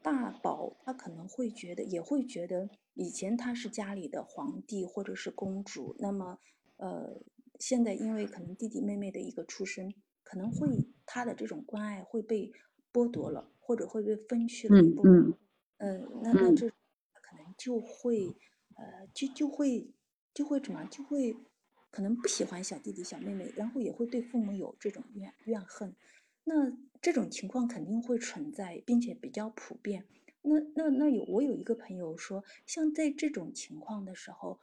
[0.01, 6.39] 大宝，他可能会觉得也会觉得以前他是家里的皇帝或者是公主，那么
[6.77, 7.21] 呃
[7.59, 9.93] 现在因为可能弟弟妹妹的一个出生，
[10.23, 10.69] 可能会
[11.05, 12.53] 他的这种关爱会被
[12.93, 15.35] 剥夺了，或者会被分去了一部分，
[15.79, 18.37] 嗯，那那这可能就会。
[18.81, 19.93] 呃，就就会
[20.33, 21.37] 就会怎么就会
[21.91, 25.95] 可能不喜欢小弟弟小妹妹，然后也会对父母有这种怨怨恨。
[26.45, 26.73] 那
[27.03, 30.07] 这种情况肯定会存在，并且比较普遍。
[30.43, 34.59] 那那那有我有一个朋友说，像在这种情况的时候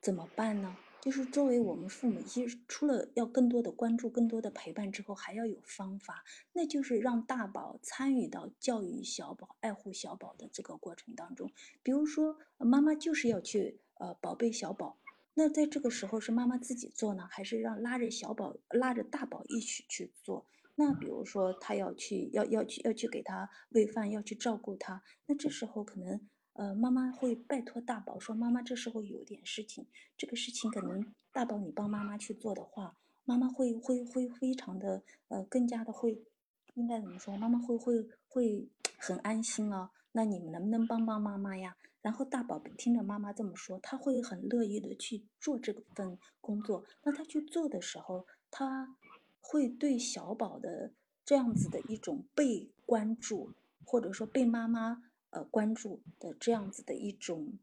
[0.00, 0.76] 怎么办呢？
[1.06, 11.52] 就是作为我们父母，其实除了要更多的关注、更多的陪伴之后，还要有方法，那就是让大宝参与到教育小宝、爱护小宝的这个过程当中。
[11.84, 14.98] 比如说，妈妈就是要去呃宝贝小宝，
[15.34, 20.44] 那在这个时候是妈妈自己做呢，还是让拉着小宝、拉着大宝一起去做？
[20.74, 26.28] 那比如说，他要去要要去要去给他喂饭，要去照顾他，那这时候可能。
[26.58, 29.86] 呃，妈妈会拜托大宝说：“妈妈这时候有点事情，
[30.16, 32.96] 这个事情可能大宝你帮妈妈去做的话，
[33.26, 36.24] 妈妈会会会非常的呃，更加的会，
[36.72, 37.36] 应该怎么说？
[37.36, 39.90] 妈妈会会会很安心哦。
[40.12, 41.76] 那你们能不能帮帮妈妈呀？
[42.00, 46.86] 然后大宝听着妈妈这么说，他会很乐意的去做这份工作。
[47.02, 48.96] 那他去做的时候，他
[49.42, 50.90] 会对小宝的
[51.22, 53.52] 这样子的一种被关注，
[53.84, 57.58] 或者说被妈妈。”呃，关注的这样子的一种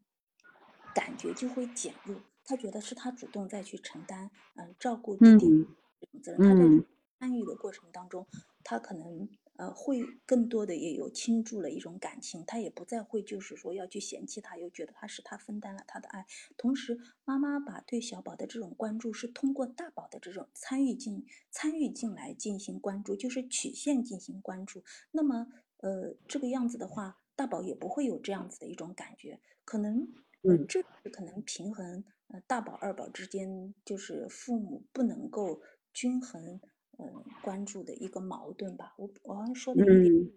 [0.93, 5.68] 感觉就会减弱，他觉得是他主动再去承担，嗯，照顾弟弟
[5.99, 6.39] 这种责任。
[6.41, 6.86] 他在
[7.20, 8.28] 参与的过程当中，
[8.64, 16.26] 他可能呃会更多的也有倾注了一种感情，他也不再会就是说要去嫌弃他，又觉得他是他分担了他的爱。
[16.57, 24.84] 同时，妈妈把对小宝的这种关注是通过大宝的这种参与进参与进来进行关注，就是曲线进行关注。
[25.11, 25.47] 那么，
[25.78, 27.22] 呃，这个样子的话。
[27.36, 30.07] 大宝也不会有这样子的一种感觉，可能，
[30.43, 35.61] 嗯，这是可能平衡呃大宝二宝之间就是父母不能够
[35.93, 36.59] 均衡
[36.99, 38.93] 嗯关注的一个矛盾吧。
[38.97, 40.31] 我我好像说的有点，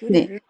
[0.00, 0.42] 有点。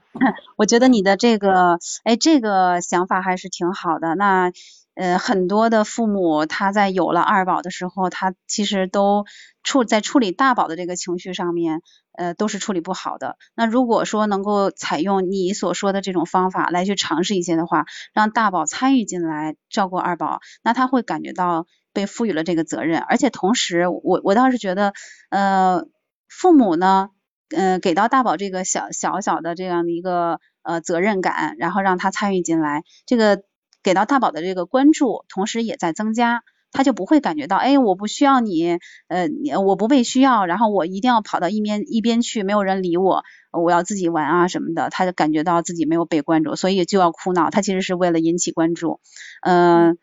[0.57, 4.15] 我觉得你的这个，哎，这个想法还是挺好的。
[4.15, 4.53] 那。
[4.95, 9.25] 呃，很多的父母他在有了二宝的时候，他其实都
[9.63, 11.81] 处在处理大宝的这个情绪上面，
[12.21, 13.39] 呃，都是处理不好的。
[13.55, 24.93] 那如果说能够采用你所说的这种方法来去尝试一些的话，让大宝参与进来照顾二宝，那他会感觉到被赋予了这个责任，而且同时，我我倒是觉得，
[25.31, 25.87] 呃，
[26.29, 27.09] 父母呢，
[27.57, 33.43] 嗯，给到大宝这个小小小的这样的一个呃责任感，然后让他参与进来，这个。
[33.83, 36.43] 给到大宝的这个关注，同时也在增加，
[36.73, 39.29] 他就不会感觉到，哎，我不需要你，呃，
[39.65, 47.51] 我不被需要，然后我一定要跑到一边一边去，没有人理我，我要自己玩啊什么的，他就感觉到自己没有被关注，所以就要哭闹。
[47.51, 49.01] 他其实是为了引起关注，
[49.43, 49.99] 嗯。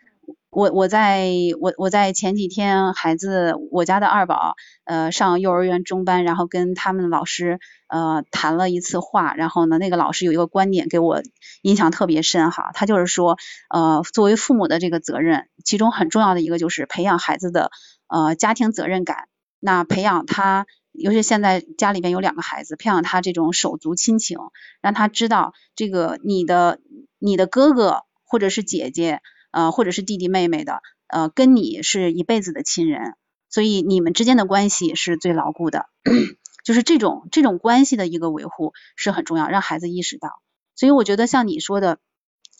[0.57, 1.29] 我我在
[1.61, 4.55] 我我在前几天孩子我家的二宝
[4.85, 11.21] 呃上幼儿园中班，然后跟他们老师呃谈了一次话，然后呢那个老师有一个观点给我
[11.61, 13.37] 印象特别深哈，他就是说
[13.69, 17.69] 呃作为父母的这个责任，其中很重要的一个就是培养孩子的
[18.07, 19.27] 呃家庭责任感，
[19.59, 24.39] 那培养他，尤其现在家里边有两个孩子，培养他这种手足亲情，
[24.81, 26.79] 让他知道这个你的
[27.19, 29.21] 你的哥哥或者是姐姐。
[29.51, 33.15] 呃，或者是弟弟妹妹的，呃，跟你是一辈子的亲人，
[33.49, 35.87] 所以你们之间的关系是最牢固的，
[36.63, 40.41] 就是这种这种关系的一个维护是很重要，让孩子意识到。
[40.75, 41.99] 所以我觉得像你说的，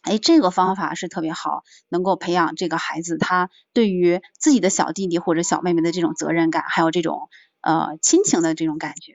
[0.01, 7.29] 哎，这个方法是特别好，能够培养这个孩子他对于自己的小弟弟或者小妹妹的这种责任感，还有这种
[7.61, 9.13] 呃亲情的这种感觉，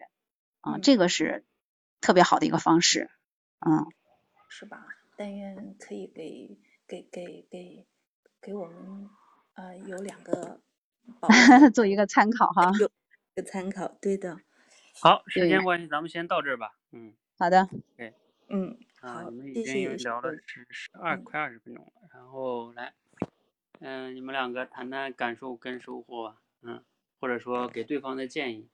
[0.61, 1.45] 啊，这个是
[2.01, 3.11] 特别好的一个方式，
[3.61, 3.87] 嗯，
[4.49, 4.85] 是吧？
[5.17, 6.59] 但愿可以给。
[6.93, 7.87] 给给给
[8.43, 9.09] 给我们
[9.55, 10.61] 呃有两个
[11.73, 12.91] 做一个参考哈，有
[13.35, 14.39] 个参考，对的。
[15.01, 16.77] 好，时间关系，咱们先到这儿吧。
[16.91, 17.67] 嗯，好的。
[17.97, 18.13] 对，
[18.51, 22.93] 嗯，好，我们已经聊了十十二快二十分钟了，然后来，
[23.81, 26.43] 嗯，你们两个谈谈感受跟收获吧。
[26.61, 26.85] 嗯，
[27.19, 28.69] 或者说给对方的建议。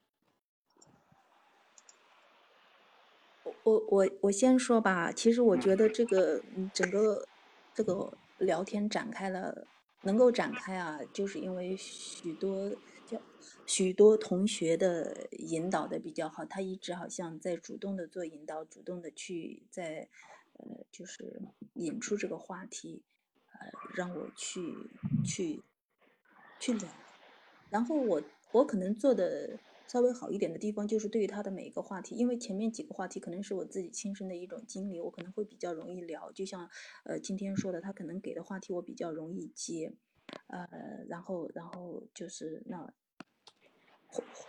[3.44, 7.24] 我我我我先说吧，其实我嗯觉得这个嗯整个
[7.78, 9.68] 这个聊天展开了，
[10.02, 12.68] 能够展开啊，就是因为许多
[13.06, 13.22] 叫
[13.66, 20.08] 许多同学的引导的比较好，他一直好像在主动的做引导，主动的去在
[20.54, 21.40] 呃就是
[21.74, 23.04] 引出这个话题，
[23.52, 24.74] 呃让我去
[25.24, 25.62] 去
[26.58, 26.88] 去聊。
[27.70, 28.20] 然后我
[28.50, 29.56] 我可能做的
[29.88, 36.30] 稍微好一点的地方，就是对于他的每一个话题，因为前面几个话题可能是我自己亲身的一种经历，我可能会比较容易聊。
[36.30, 36.68] 就像
[37.04, 39.94] 呃今天说的，他可能给的话题我比较容易接，
[40.48, 40.68] 呃，
[41.08, 42.92] 然后然后就是那，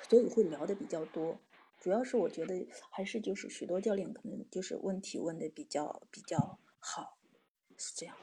[0.10, 1.40] 所以会聊的比较多。
[1.80, 7.18] 主要是我觉得还是就是许多教练可能就是问题问的比较比较好，
[7.78, 8.18] 是这样。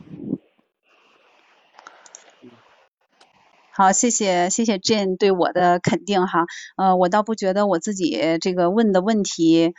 [3.76, 6.46] 好，谢谢谢谢 Jane 对我的肯定哈，
[6.78, 9.74] 呃，我倒不觉得我自己这个问的问题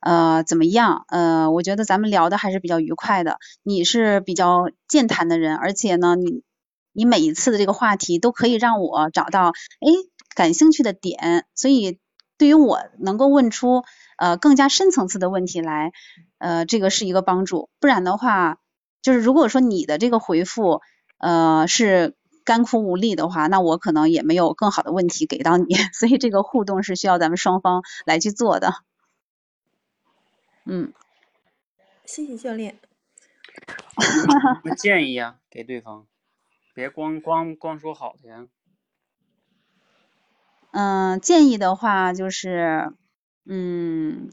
[0.00, 3.36] 呃怎么样，呃，我觉得咱们聊的还是比较愉快的。
[3.62, 6.42] 你是比较健谈的人，而且呢，你
[6.94, 9.88] 你每一次的这个话题都可以让我找到哎
[10.34, 11.98] 感兴趣的点，所以
[12.38, 13.84] 对于我能够问出
[14.16, 15.92] 呃更加深层次的问题来，
[16.38, 17.68] 呃，这个是一个帮助。
[17.80, 18.56] 不然的话，
[19.02, 20.80] 就是如果说你的这个回复
[21.18, 22.14] 呃是
[22.44, 28.74] 干枯无力的话，那我可能也没有更好的问题给到你， 所以这个互动是需要咱们双方来去做的。
[30.64, 30.92] 嗯，
[32.04, 32.78] 谢谢教练。
[33.96, 35.36] 有什么建议啊？
[35.50, 36.06] 给对方，
[36.74, 38.46] 别光光光说好的呀。
[40.70, 42.94] 嗯，建议的话就是，
[43.44, 44.30] 嗯，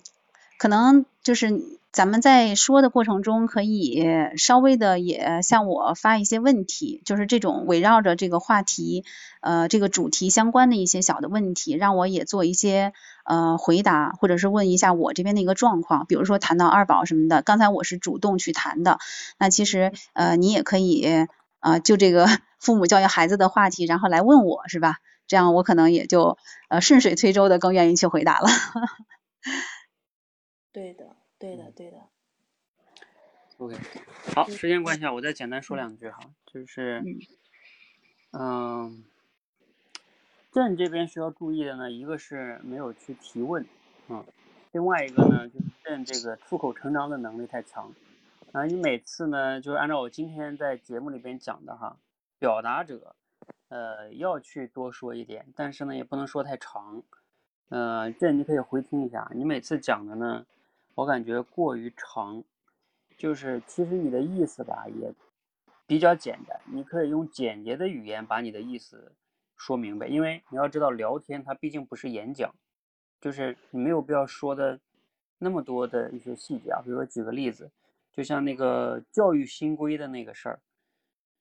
[0.57, 4.05] 可能就是咱们在说的过程中，可以
[4.37, 9.03] 稍微的也向我发一些问题，就是这种围绕着这个话题，
[9.41, 12.93] 呃，这个主题相关的一些小的问题，让我也做一些
[13.25, 18.99] 呃回答，或者是问一下我这边的一个状况，比如说谈到二宝什么的，刚才我是主动去谈的，
[19.39, 21.25] 那其实呃你也可以
[21.59, 22.27] 呃就这个
[22.59, 24.97] 父母教育孩子的话题，然后来问我是吧？
[25.27, 26.37] 这样我可能也就
[26.69, 28.49] 呃顺水推舟的更愿意去回答了。
[30.71, 31.97] 对的，对的，对的。
[33.57, 33.75] OK，
[34.35, 37.03] 好，时间关系啊，我再简单说两句哈，就是，
[38.31, 39.03] 嗯，
[40.51, 43.65] 朕这边需要注意的呢，一个是没有去提问，
[44.07, 44.23] 嗯，
[44.71, 47.93] 另外一个呢，就是朕这个出口成章的能力太强，
[48.53, 51.97] 啊，你每次呢，就是按照我今天在节目里边讲的哈，
[52.37, 53.15] 表达者，
[53.67, 57.03] 呃，要去多说一点，但是呢，也不能说太长，
[57.67, 60.45] 呃，这你可以回听一下，你每次讲的呢，
[60.95, 62.43] 我感觉过于长。
[63.17, 65.13] 就是其实你的意思吧也
[65.85, 69.11] 比较简单，你可以用简洁的语言把你的意思
[69.57, 70.07] 说明白。
[70.07, 72.55] 因为你要知道，聊天它毕竟不是演讲，
[73.19, 74.79] 就是你没有必要说的
[75.37, 76.81] 那么多的一些细节啊。
[76.81, 77.69] 比如说举个例子，
[78.13, 80.61] 就像那个教育新规的那个事儿，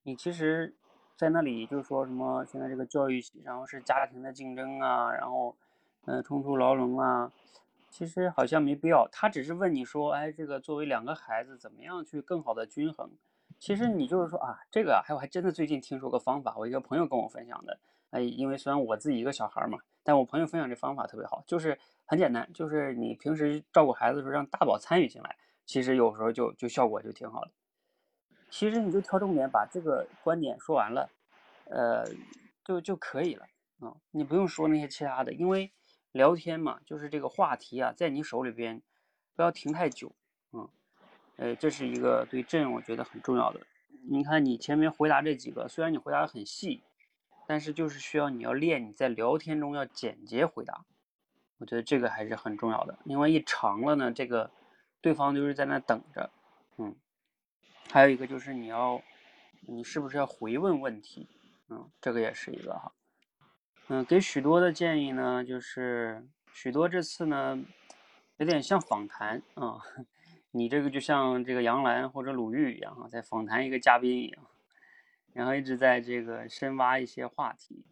[0.03, 0.75] 你其实
[1.15, 5.55] 在那里就说什么现在这个教育，然后是家庭的竞争啊，然后
[6.03, 7.31] 嗯、冲出牢笼啊。
[7.89, 13.09] 其实好像没必要，他只是问你说，哎，这个作为两个孩子，怎么样去更好的均衡？
[13.57, 17.79] 其实你就是说啊，这个还有还真的最近听说个方法，我一个朋友跟我分享的，
[18.11, 25.35] 哎，因为虽然我自己一个小孩嘛，但我朋友分享这方法特别好，就是很简单，就是你平时照顾孩子的时候让大宝参与进来，
[25.65, 27.51] 其实有时候就就效果就挺好的。
[28.49, 31.09] 其实你就挑重点把这个观点说完了，
[31.65, 32.05] 呃，
[32.63, 33.43] 就就可以了
[33.79, 35.71] 啊、嗯，你不用说那些其他的，因为。
[36.11, 38.81] 聊天嘛，就是这个话题啊，在你手里边
[39.35, 40.11] 不要停太久，
[40.51, 40.67] 嗯，
[41.37, 43.61] 呃，这是一个对朕我觉得很重要的。
[44.09, 46.83] 你看你前面回答这几个，虽然你回答的很细，
[47.47, 50.85] 但是就是需要你要练你在聊天中要简洁回答，
[51.57, 52.97] 我觉得这个还是很重要的。
[53.05, 54.49] 因为一长了呢，这个
[55.01, 56.29] 对方就是在那等着，
[56.77, 56.95] 嗯。
[57.91, 59.01] 还有一个就是你要，
[59.61, 61.27] 你是不是要回问问题？
[61.69, 62.91] 嗯，这个也是一个哈。
[63.91, 66.23] 嗯，给许多的建议呢，就是
[66.53, 67.59] 许多这次呢，
[68.37, 69.81] 有点像访谈啊、
[70.51, 74.43] 你这个就像这个杨澜或者鲁豫一样啊，在访谈一个嘉宾一样，
[75.33, 77.83] 然后一直在这个深挖一些话题。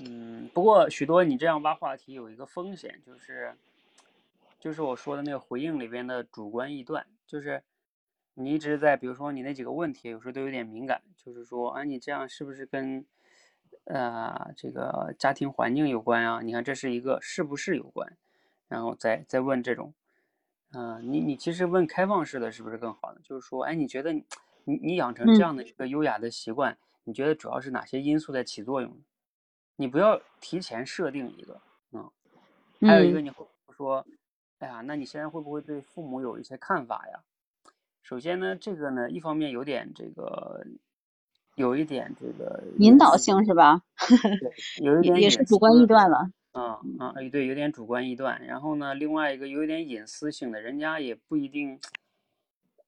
[0.00, 3.54] 嗯，不过许多你这样挖话题有一个风险，就是
[4.60, 7.62] 就是我说的那个回应里边的主观臆断，就是
[8.34, 13.06] 你一直在，比如说你那几个问题，有时候都有点敏感，就是说啊，你这样是不是跟
[13.84, 18.16] 呃，这个家庭环境有关啊，你看这是一个是不是有关，
[18.68, 19.94] 然后再再问这种，
[20.72, 23.20] 嗯、呃，你你其实问开放式的是不是更好呢？
[23.22, 24.24] 就是说，哎，你觉得你
[24.64, 28.98] 你你养成这样的一个优雅的习惯，你觉得主要是哪些因素在起作用？
[29.76, 31.60] 你不要提前设定一个，
[31.92, 32.10] 嗯，
[32.80, 34.06] 还有一个你会说，
[34.60, 37.22] 哎呀，那你现在会不会对父母有一些看法呀？
[38.02, 40.64] 首先呢，这个呢，一方面有点这个，
[41.54, 43.82] 有一点这个引导性是吧？
[44.40, 46.30] 对，有一点也是主观臆断了。
[46.52, 48.44] 嗯嗯，哎，对，有点主观臆断。
[48.46, 51.80] 然后呢，另外一个有一点隐私性的，人家也不一定。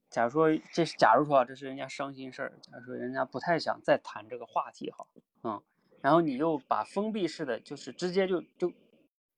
[0.08, 5.06] 假如说这是，假如说啊，这是人家伤心事儿，假如说人家不太想再谈这个话题哈，
[5.42, 5.60] 嗯，
[6.00, 8.72] 然后你又把封闭式的，就是直接就就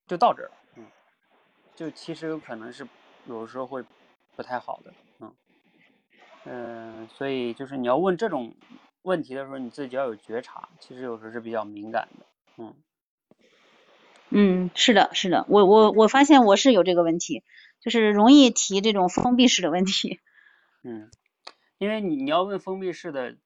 [0.07, 0.85] 就到这儿，嗯，
[1.74, 2.87] 就其实有可能是
[3.26, 3.83] 有时候会
[4.37, 5.35] 不太好的，嗯。
[6.45, 8.55] 嗯，所以就是你要问这种
[9.03, 10.69] 问题的时候，你自己要有觉察。
[10.81, 12.27] 其实有时候是比较敏感的，
[12.59, 12.75] 嗯。
[14.31, 17.43] 嗯，是的，是的，我我我发现我是有这个问题，
[17.81, 20.21] 就是容易提这种封闭式的问题。
[20.85, 21.11] 嗯，
[21.79, 23.37] 因为你你要问封闭式的，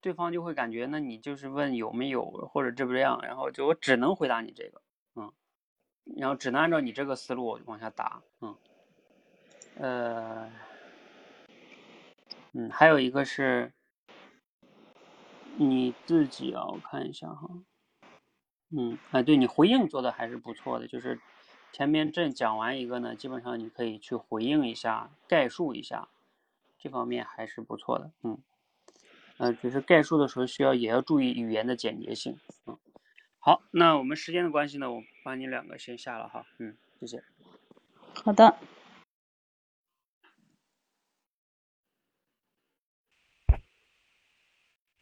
[0.00, 4.80] 对方就会感觉那你就是问有没有或者这不这样，然后就我只能回答你这个，
[5.14, 5.32] 嗯，
[6.16, 8.56] 然后只能按照你这个思路往下答，嗯，
[9.78, 10.50] 呃。
[12.52, 13.72] 嗯，还有一个是
[15.56, 17.48] 你自己啊，我看一下哈。
[18.70, 21.20] 嗯，哎，对你回应做的还是不错的，就是
[21.72, 26.08] 前面正讲完一个呢，基本上你可以去回应一下，概述一下，
[26.78, 28.10] 这方面还是不错的。
[28.22, 28.38] 嗯，
[29.38, 32.38] 呃，只是概述的时候需要也要注意语言的简洁性。
[32.66, 32.78] 嗯，
[33.38, 36.46] 好，那我们时间的关系呢，我帮你两个先下了哈。
[36.58, 37.22] 嗯，谢谢。
[38.24, 38.56] 好的。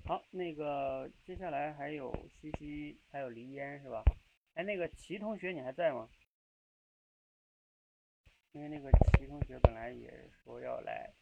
[0.09, 4.03] 好，那个接下来还有西西，还有黎烟是吧？
[4.55, 6.09] 哎，那个齐同学你还在吗？
[8.53, 10.11] 因为那个齐同学本来也
[10.43, 11.13] 说要来，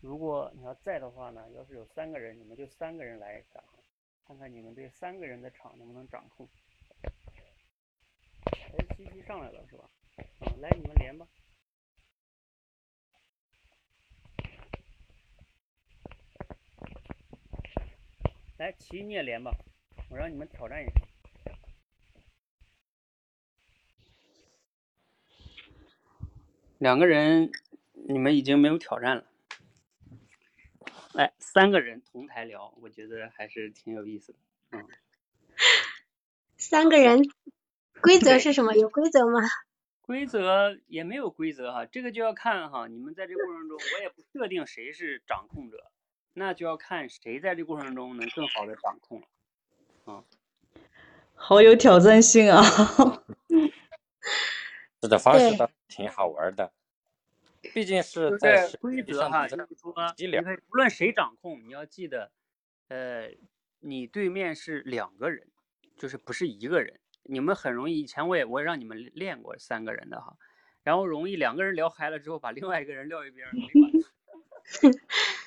[0.00, 3.62] 如果你要在的话呢，要是有三个人，你们就三个人来一下，
[4.26, 6.48] 看看你们对三个人的场能不能掌控。
[8.48, 9.84] 哎，西西上来了是吧？
[10.16, 11.28] 嗯，来你们连吧。
[18.64, 19.52] 来，齐你也连吧，
[20.08, 20.92] 我让你们挑战一下。
[26.78, 27.52] 两个人，
[27.92, 29.26] 你们已经没有挑战了。
[31.12, 34.38] 来，三个人同台聊，我觉得还是挺有意思的。
[34.70, 34.88] 嗯。
[36.56, 37.20] 三个人，
[38.00, 38.74] 规则是什么？
[38.74, 39.42] 有规则吗？
[40.00, 45.90] 规则也没有规则哈，这个就要看哈，你们在这过程中，我也不设定谁是掌控者。
[46.34, 50.24] 那就要看谁在这过程中能更好的掌控了，啊，
[51.34, 52.62] 好有挑战性啊！
[55.00, 56.72] 这个方式倒挺好玩的，
[57.72, 59.94] 毕竟是在规则哈，就是说，
[60.70, 62.32] 无论谁掌控，你要记得，
[62.88, 63.30] 呃，
[63.78, 65.46] 你对面是两个人，
[65.96, 70.36] 就是不是一个人，你们很容易，以前我也我也让你们练过三个人的哈，
[70.82, 73.46] 然后容易两个人聊嗨了之后，把另外一个人撂一边。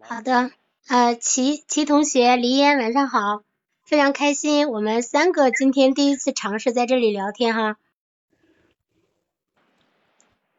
[0.00, 0.52] 好的，
[0.88, 3.42] 呃，齐齐同学，黎烟，晚上好，
[3.82, 7.76] 非常开心，我们三个今天第一次尝试在这里聊天哈。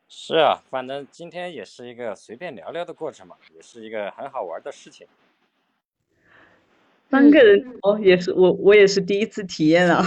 [0.10, 5.08] 是啊，反正今天也是一个随便聊聊的过程嘛，也是一个很好玩的事情。
[7.10, 10.06] 三个人哦，也是我我也是第一次体验啊。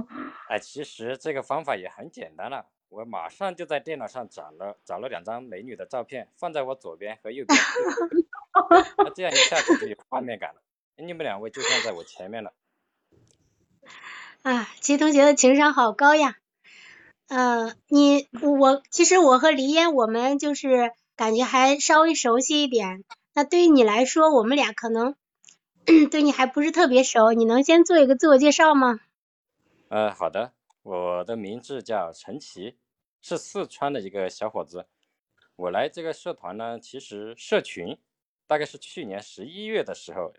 [0.48, 2.66] 哎，其实这个方法也很简单了。
[2.88, 7.58] 我马上就在电脑上找了找了两张美女的照片，放在我左边和右边，
[8.98, 10.62] 那这样一下子就有画面感了。
[10.96, 12.52] 你们两位就站在我前面了。
[14.42, 16.36] 啊，齐同学的情商好高呀。
[17.28, 23.04] 呃，你我其实我和黎烟我们就是感觉还稍微熟悉一点。
[23.34, 25.16] 那对于你来说，我们俩可能
[26.10, 29.00] 对你还不是特别熟，你能先做一个自我介绍吗？
[29.88, 30.52] 呃，好的。
[30.86, 32.76] 我的名字叫陈奇，
[33.20, 34.86] 是四川的一个小伙子。
[35.56, 37.98] 我来这个社团呢，其实社群
[38.46, 40.32] 大概是去年十一月的时候，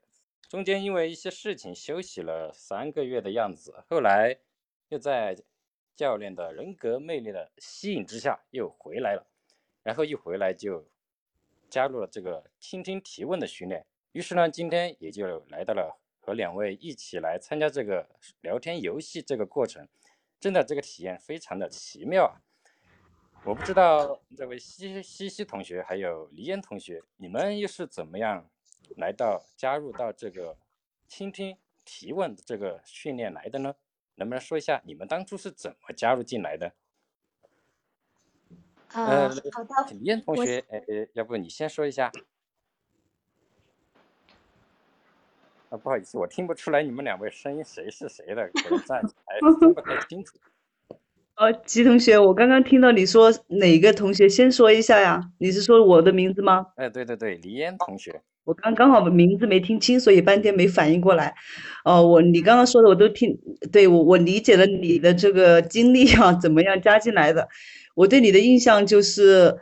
[0.48, 4.40] 中间因为一些事情休息了三个月的样子，后来
[4.88, 5.36] 又在
[5.98, 9.28] 教练的人格魅力的吸引之下又回来了，
[9.84, 10.88] 然后一回来就
[11.70, 13.86] 加入了这个倾听提问的训练。
[14.14, 18.08] 于是呢，今天也就来到了和两位一起来参加这个
[18.40, 19.86] 聊天游戏这个过程。
[20.40, 22.42] 真的，这个体验非常的奇妙啊！
[23.44, 28.50] 我不知道这位西西西同学还有黎烟同学，你们又是怎么样
[28.98, 30.58] 来到加入到这个
[31.08, 33.76] 倾听提问这个训练来的呢？
[34.16, 36.74] 能不能说一下你们当初是怎么加入进来的？
[38.90, 40.82] 呃，好的，李烟同学，哎，
[41.14, 42.12] 要不你先说一下？
[45.70, 50.34] 啊，不好意思，我听不出来你们两位声音谁是谁的，可能站起来听不太清楚。
[51.36, 55.22] 呃，吉同学，我刚刚听到你说哪个同学，先说一下呀？
[55.40, 56.68] 你是说我的名字吗？
[56.78, 58.22] 哎，对对对，李嫣同学。
[58.46, 61.36] 我刚刚好名字没听清，所以半天没反应过来。
[61.84, 63.38] 哦，我你刚刚说的我都听，
[63.74, 67.50] 对我我理解了你的这个经历啊，怎么样加进来的？
[67.94, 69.54] 我对你的印象就是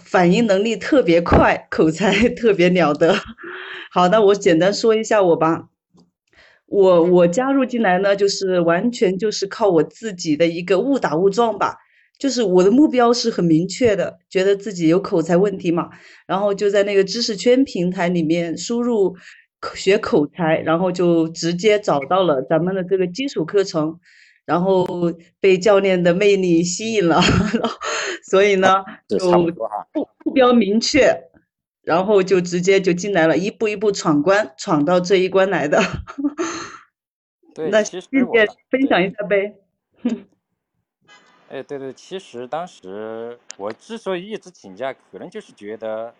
[0.00, 3.14] 反应能力特别快，口才特别了得。
[3.94, 5.68] 好，的我简单说一下我吧。
[6.64, 11.76] 我我加入进来呢，就是完全就是靠我自己的一个误打误撞吧。
[12.18, 15.90] 就是我的目标是很明确的，觉得自己有口才问题嘛，
[16.26, 19.14] 然后就在那个知识圈平台里面输入
[19.74, 24.00] 学口才，然后就直接找到了咱们的这个基础课程，
[24.46, 24.86] 然后
[25.38, 27.20] 被教练的魅力吸引了，
[28.24, 29.50] 所以呢就目
[30.24, 31.14] 目标明确，
[31.82, 35.80] 然后就直接就进来了，一步一步闯关，闯到这一关来的。
[37.54, 38.06] 对那谢谢
[38.70, 39.56] 分享一下呗。
[41.50, 46.14] 哎，对对，其实当时我之所以一直请假，可能就是觉得，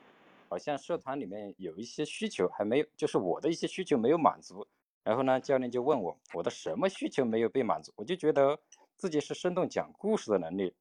[0.51, 4.67] 好像社团里面有一些需求还没有，就是我的一些需求没有满足。
[5.05, 7.93] 然后呢，教练就问我，我的什么需求没有被满足？
[7.97, 8.59] 我就觉得
[8.97, 10.75] 自己是生动讲故事的能力，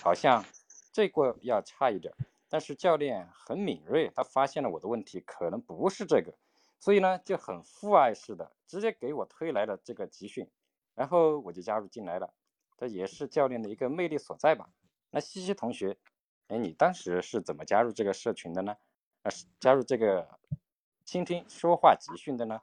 [0.00, 0.44] 好像
[0.92, 2.14] 这个要差一点。
[2.52, 6.34] 但是教练很敏锐，他发现了我的问题可能不是这个。
[6.78, 10.46] 所以呢，就很父爱似的，直接给我推来了这个集训，
[10.94, 12.34] 然后我就加入进来了。
[12.76, 14.68] 这也是教练的一个魅力所在吧？
[15.10, 15.96] 那西西同学，
[16.48, 18.76] 哎，你当时是怎么加入这个社群的呢？
[19.22, 20.28] 啊，加入这个
[21.06, 22.60] 倾听说话集训的呢？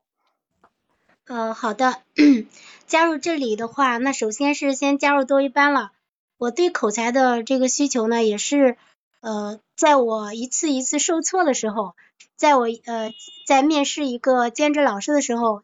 [1.25, 2.03] 呃，好的，
[2.85, 5.93] 加入这里的话，那首先是先加入多一班了。
[6.37, 8.77] 我对口才的这个需求呢，也是
[9.21, 11.95] 呃，在我一次一次受挫的时候。
[12.35, 13.13] 在我呃
[13.45, 15.61] 在面试一个兼职老师的时候，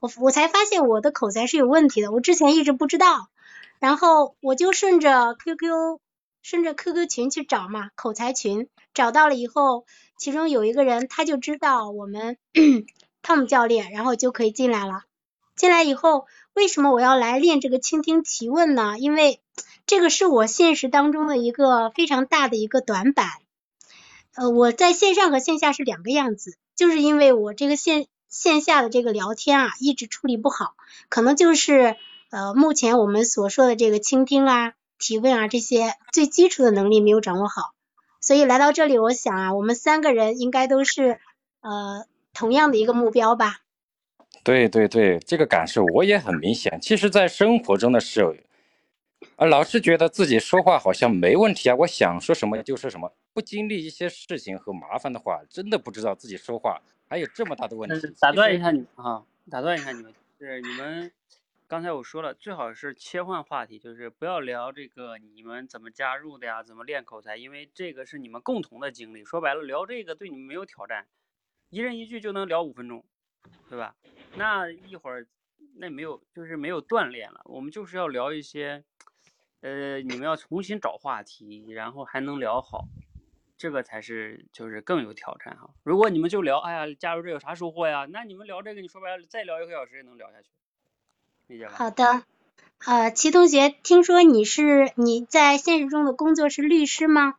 [0.00, 3.28] 我我才发现我的口才是有问题的，我之前一直不知道，
[3.78, 6.00] 然后我就顺着 QQ
[6.42, 9.84] 顺着 QQ 群去找嘛，口才群找到了以后，
[10.18, 12.38] 其中有一个人他就知道我们
[13.22, 15.04] Tom 教练，然后就可以进来了。
[15.54, 18.98] 进来以后，为什么我要来练这个倾听提问呢？
[18.98, 19.40] 因为
[19.86, 23.28] 这个是我现实当中的一个非常大的一个短板。
[24.34, 30.74] 呃，我在线上和线下是两个样子，就是因为我这个线线下的这个聊天啊，一直处理不好，
[31.08, 31.96] 可能就是
[32.30, 37.72] 呃目前我们所说的这个倾听啊、提问啊这些最基础的能力没有掌握好，
[38.20, 41.18] 所以来到这里，我想啊，我们三个人应该都是
[41.60, 42.04] 呃
[42.34, 43.60] 同样的一个目标吧。
[44.42, 46.78] 对对对，这个感受我也很明显。
[46.82, 48.34] 其实，在生活中的时候。
[49.36, 58.14] 啊，老是觉得自己说话好像没问题啊，我想说什么就说什么，不经历一些事情和麻烦的话，真的不知道自己说话还有这么大的问题。
[58.20, 61.10] 打断一下你啊，打断一下你们，是你们
[61.66, 69.24] 刚才我说了，最好是切换话题，就是不要聊这个你们怎么加入的呀，怎么练口才，因为这个是你们共同的经历。
[69.24, 71.06] 说白了，聊这个对你们没有挑战，
[71.70, 73.04] 一人一句就能聊五分钟，
[73.68, 73.94] 对吧？
[74.36, 75.26] 那一会儿
[75.74, 77.40] 那没有，就是没有锻炼了。
[77.44, 78.84] 我们就是要聊一些。
[79.66, 82.86] 呃，你们要重新找话题，然后还能聊好，
[83.58, 85.70] 这个才是就是更有挑战哈。
[85.82, 88.06] 如果你们就聊，哎呀，加入这有啥收获呀？
[88.08, 90.50] 那你们聊这个，你说白了再聊一个小时也能聊下去，
[91.48, 91.72] 理解吧？
[91.72, 92.22] 好的，
[92.86, 97.34] 呃，齐同学，听说你是你在现实中的工作是律师吗？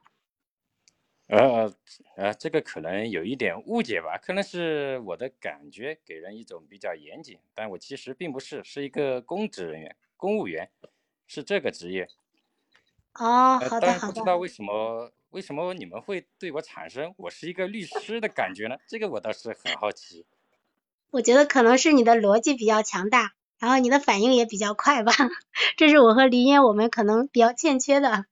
[1.28, 1.74] 呃
[2.18, 10.70] 呃，这个可能有一点误解吧，可能是我的感觉给人一种比较严谨，但我其实并不是，是一个公职人员，公务员。
[11.28, 12.08] 是这个职业，
[13.16, 14.14] 哦，好的好的。
[14.14, 18.78] 不知道为什么为什么你们会对我产生我是一个律师的感觉呢？
[18.88, 20.26] 这个我倒是很好奇。
[21.12, 25.12] 我觉得可能是你的逻辑比较强大，然后你的反应也比较快吧。
[25.78, 28.26] 这是我和黎烟我们可能比较欠缺的。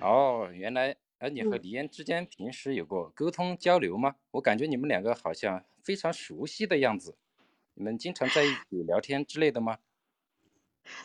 [0.00, 4.16] 哦，原来，呃，你和黎烟之间平时有过沟通交流吗？
[4.32, 7.16] 我感觉你们两个好像非常熟悉的样子。
[7.74, 9.78] 你们经常在一起聊天之类的吗？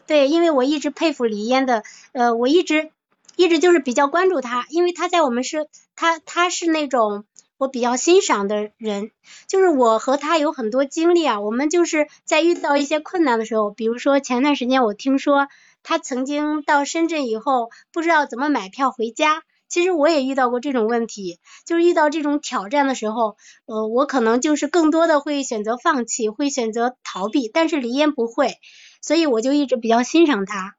[0.07, 2.91] 对，因为我一直佩服李嫣的，呃，我一直
[3.35, 7.25] 一直就是比较关注她，因为她在我们是，她她是那种
[7.57, 9.11] 我比较欣赏的人，
[9.47, 15.47] 就是我和她有很多经历啊，我们就是在遇到一些困难的时候，比如说前段时间我听说
[15.83, 28.55] 她曾经到深圳以后不知道怎么买票回家，其实我也遇到过这种问题，就是遇到这种挑战的时候，呃，我可能就是更多的会选择放弃，会选择逃避，但是李嫣不会。
[29.01, 30.75] 所以我就一直比较欣赏他。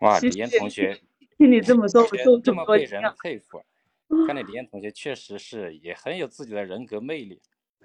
[0.00, 1.00] 哇，李岩同学，
[1.36, 3.62] 听你这么说，我就这么被人佩服。
[4.26, 7.40] 看来李岩同学确实是也很有自己的人格魅力。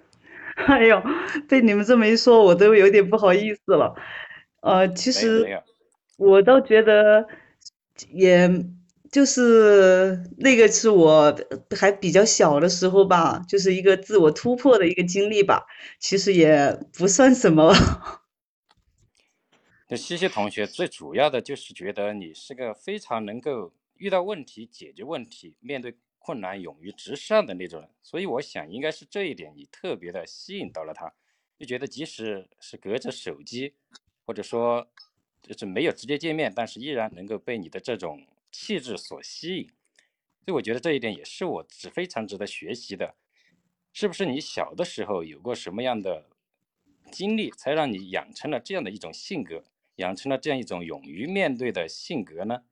[0.56, 1.02] 哎呦，
[1.48, 3.94] 被你们这么一说，我都有点不好意思了。
[4.60, 5.60] 呃，其实
[6.16, 7.26] 我倒觉得，
[8.10, 8.48] 也
[9.10, 11.36] 就是那个是我
[11.76, 15.66] 还比较小的时候吧，就是一个自我突破的一个经历吧，
[15.98, 17.74] 其实也不算什么。
[19.96, 31.12] 西西同学最主要的就是觉得你是个非常能够遇到问题解决问题、面对困难勇于直上的那种人，所以我想应该是这一点你特别的吸引到了他，
[31.58, 33.74] 就觉得即使是隔着手机，
[34.24, 34.88] 或者说
[35.42, 43.14] 就是没有直接见面，但是依然能够被你的这种气质所吸引，所以我觉得这一点也是我是非常值得学习的，
[43.92, 46.26] 是不是你小的时候有过什么样的
[47.12, 49.62] 经历，才让你养成了这样的一种性格？
[49.96, 52.62] 养成了这样一种勇于面对的性格呢？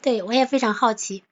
[0.00, 1.22] 对我也非常好奇。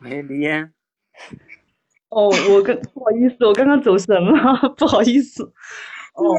[0.00, 0.72] 喂，李嫣。
[2.08, 5.52] 哦，我跟不好意思，我刚刚走神了， 不好意思。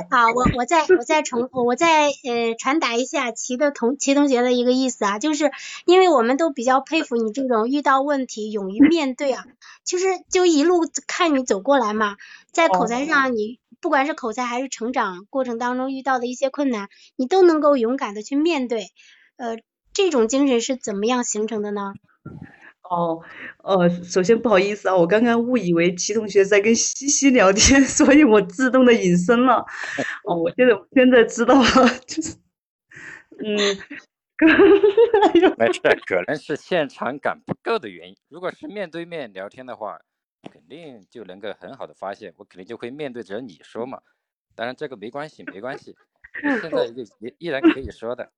[0.10, 5.52] 好，我我再我再重我再呃传达一下齐的同齐同学的一个意思啊，就是
[5.86, 9.46] 因为我们都比较佩服你这种遇到问题勇于面对啊，
[9.86, 12.18] 就是就一路看你走过来嘛，
[12.52, 18.88] 在口才上你不管是口才还是成长过程当中遇到的一些困难，你都能够勇敢的去面对，
[19.36, 19.58] 呃，
[19.94, 21.94] 这种精神是怎么样形成的呢？
[22.90, 23.22] 哦，
[23.64, 29.66] 呃，首先不好意思啊，我刚刚误以为齐同学在跟西西聊天， 所以我自动的隐身了。
[30.24, 32.36] 哦，我现在现在知道了，就是，
[33.44, 33.58] 嗯，
[35.58, 38.16] 没事，可能是现场感不够的原因。
[38.30, 40.00] 如果是面对面聊天的话，
[40.52, 44.00] 肯定就能够很好的发现，我肯定就会面对着你说嘛。
[44.56, 45.96] 当然这个没关系，没关系，
[46.42, 48.32] 现在 就依依然可以说的。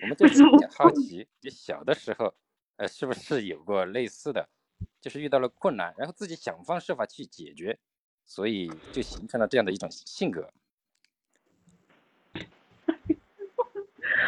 [0.00, 2.32] 我们就是比较好奇，你小的时候。
[2.82, 4.48] 呃，是不是有过类似的，
[5.00, 7.78] 就是遇到了困难，然后自己想方设法去解决，
[8.26, 10.50] 所以就形成了这样的一种性格。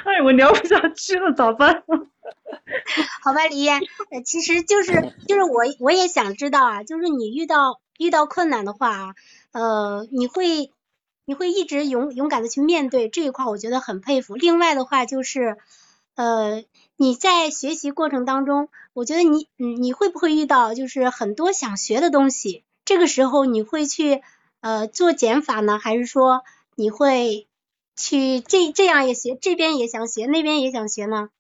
[0.07, 1.83] 哎，我聊不下去了，咋办？
[3.25, 3.81] 好吧，李艳，
[4.13, 9.15] 呃，其实就是就是我我也想知道啊，就是你遇到遇到困难的话啊，
[9.51, 10.71] 呃，你会
[11.25, 14.37] 你会一直勇勇敢的去面对这一块，我觉得很佩服。
[14.37, 15.57] 另外的话就是，
[16.15, 16.63] 呃。
[16.97, 22.65] 你在学习过程当中，我觉得你，嗯，你会不会遇到就是很多想学的东西？
[22.85, 24.23] 这个时候你会去
[24.61, 26.45] 呃做减法呢，还是说
[26.77, 27.49] 你会
[27.97, 31.31] 去这这样也学，这边也想学，那边也想学呢？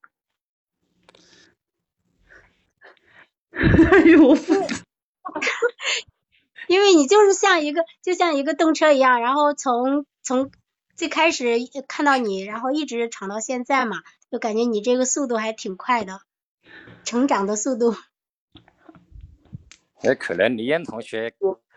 [3.52, 4.36] 哎呦，我
[6.66, 10.50] 因为你就是像一个就像一个动车一样，然后从从
[10.96, 14.02] 最开始看到你，然后一直闯到现在嘛。
[14.34, 16.20] 就感觉你这个速度还挺快的，
[17.04, 17.94] 成长的速度。
[20.02, 21.32] 也，可能李嫣同学，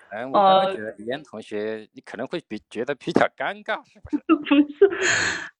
[0.10, 4.18] 嗯，我刚刚觉得李嫣同学，你可能会比觉得比较尴尬，是不是？
[4.41, 4.89] 不是，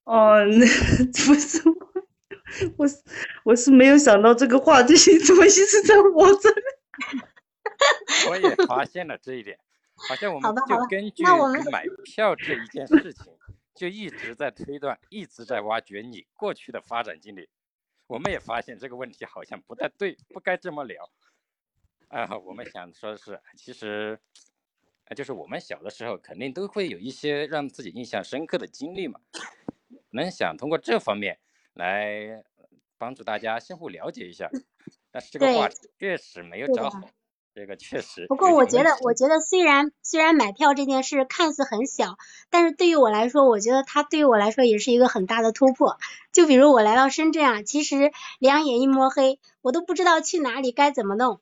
[0.06, 0.66] 哦，那
[1.28, 1.76] 不是我，
[2.78, 3.04] 我是
[3.44, 6.62] 我是没有想到这个话题怎么一直在我这里。
[8.32, 9.60] 我也发现了这一点，
[10.10, 11.24] 好像我们就根据
[11.72, 13.37] 买票这一件事情。
[13.78, 17.48] 就一直在推断，一直在挖掘你过去的发展经历。
[18.08, 21.08] 我们也发现这个问题好像不太对，不该这么聊。
[22.08, 24.20] 啊，我们想说的是，其实，
[25.06, 29.20] 啊，就是我们小的时候肯定都会有一些让自己印象深刻的经历嘛。
[30.10, 31.38] 能想通过这方面
[31.74, 32.44] 来
[32.98, 34.50] 帮助大家相互了解一下，
[35.12, 37.00] 但是这个话题确实没有找好。
[37.58, 38.28] 这个确实。
[38.28, 42.18] 不过我觉得，我觉得虽然虽然买票这件事看似很小，
[42.52, 45.98] 但是对于我来说，我觉得它对于我来说也是一个很大的突破。
[46.32, 51.42] 就比如我来到深圳啊，其实两眼一摸黑，我都不知道去哪里该怎么弄，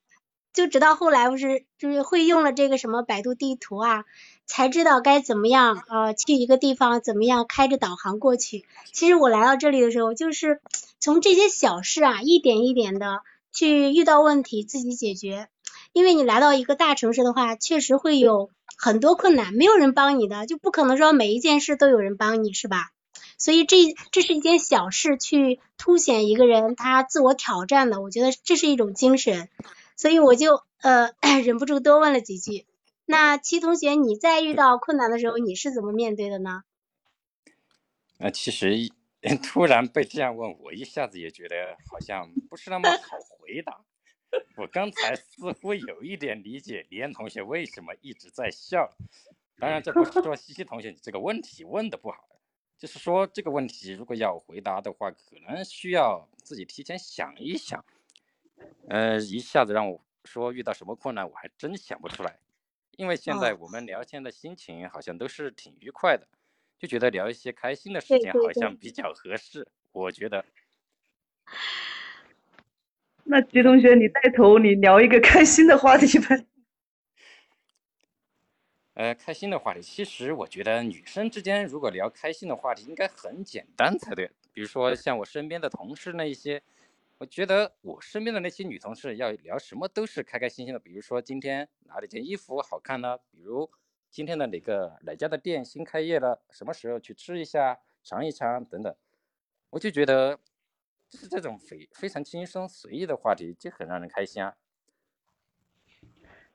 [0.54, 4.04] 就直到后来不是就是会用了这个什么百度地图啊，
[4.46, 8.64] 才知道该怎么样呃去一个地方怎么样开着导航过去。
[8.90, 10.62] 其实我来到这里的时候，就是
[10.98, 13.20] 从这些小事啊，一点一点的
[13.56, 15.48] 去遇到问题自己解决。
[15.92, 22.92] 因为你来到一个大城市的话，确实会有很多困难，没有人帮你的，就不可能说每一件事都有人帮你，是吧？
[23.38, 23.76] 所以这
[24.12, 29.48] 这是一件小事，去凸显一个人他自我挑战的，我觉得这是一种精神。
[29.96, 31.10] 所以我就呃
[31.44, 32.66] 忍不住多问了几句。
[33.06, 36.64] 那齐同学，你在遇到困难的时候，你是怎么面对的呢？
[38.18, 38.90] 那其实
[39.42, 41.54] 突然被这样问，我一下子也觉得
[41.90, 43.16] 好像不是那么好
[43.46, 43.80] 回答。
[44.56, 48.92] 我刚才似乎有一点理解李岩同学为什么一直在笑，
[49.58, 52.28] 当然这不是说西西同学你这个问题问的不好，
[52.76, 57.84] 就是说这个问题如果要回答的话，可能需要自己提前想一想，
[58.88, 62.38] 呃，一下子让我说遇到什么困难，我还真想不出来。
[62.96, 66.26] 因为现在哦我们聊天的心情好像都是挺愉快的，
[66.78, 69.68] 就觉得聊一些开心的事情好像比较合适。
[69.92, 70.44] 我觉得，
[73.28, 76.46] 那吉同学，你带头，你聊一个开心的话题呗。
[78.94, 84.30] 呃，开心的话题，其实我觉得女生之间如果聊开心的话题，应该很简单才对。
[84.52, 86.62] 比如说像我身边的同事那一些，
[87.18, 90.78] 我觉得我身边的那些女同事要聊什么都是开开心心的。
[90.78, 93.18] 比如说今天哪里件衣服好看呢？
[93.30, 93.68] 比如
[94.08, 98.94] 今天的哪个哪家的店新开业了，什么时候去吃一下、尝一尝等等。
[99.70, 100.38] 我就觉得，
[101.08, 104.56] 就是这种非非常轻松随意的话题，就很让人开心啊。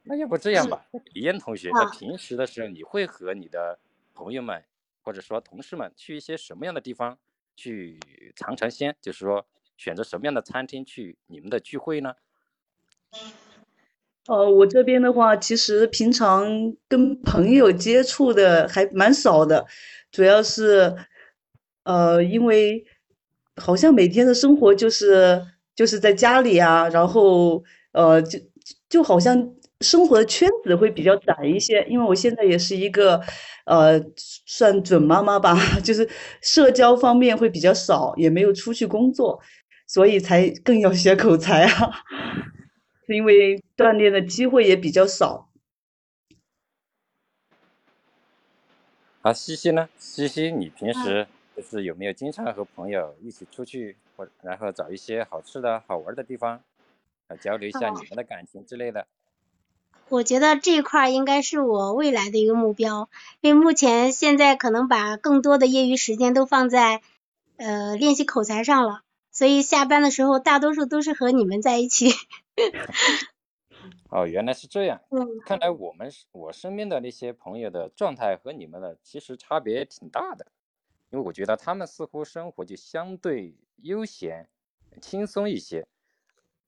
[0.03, 3.79] 那要不这样吧，李燕同学，在啊平时的时候，你会和你的
[4.13, 4.63] 朋友们
[5.03, 7.17] 或者说同事们去一些什么样的地方
[7.55, 7.99] 去
[8.35, 8.95] 尝尝鲜？
[8.99, 9.45] 就是说，
[9.77, 12.15] 选择什么样的餐厅去你们的聚会呢？
[14.27, 19.67] 呃，我这边的话，其实平常跟朋友接触的还蛮少的，
[20.11, 20.95] 主要是，
[21.83, 22.85] 呃，因为
[23.61, 25.41] 好像每天的生活就是
[25.75, 28.39] 就是在家里啊，然后呃，就
[28.89, 33.21] 就好像生活的圈子会比较窄一些，因为我现在也是一个
[33.65, 34.01] 呃
[34.45, 36.07] 算准妈妈吧， 就是
[36.41, 39.39] 社交方面会比较少，也没有出去工作，
[39.87, 41.91] 所以才更要学口才啊。
[43.07, 45.49] 是因为锻炼的机会也比较少。
[49.21, 49.87] 啊，西西呢？
[49.99, 51.27] 西西，你嗯平时
[51.61, 56.63] 就是有没有经常和朋友一起出去，或然后找一些好吃的好玩的地方，
[57.27, 59.05] 呃，交流一下哦你们的感情之类的？
[60.09, 63.09] 我觉得这一块儿应该是我未来的一个目标，
[63.41, 67.03] 因为目前现在可能把更多的业余时间都放在
[67.57, 72.09] 呃练习口才上了，所以下班的时候大多数都是和你们在一起。
[74.09, 74.99] 哦，原来是这样。
[75.11, 80.47] 嗯，看来我们我身边的那些朋友的状态和你们的其实差别挺大的，
[81.11, 84.49] 因为我觉得他们似乎生活就相对悠闲、
[85.01, 85.87] 轻松一些。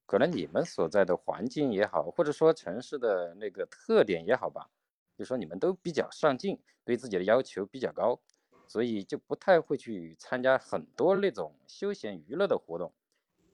[0.05, 4.69] 可能你们所在的环境也好，或者说城市的那个特点也好吧，
[5.17, 8.19] 就说你们都比较上进，对自己的要求比较高，
[8.67, 12.93] 所以就不太会去参加很多那种休闲娱乐的活动。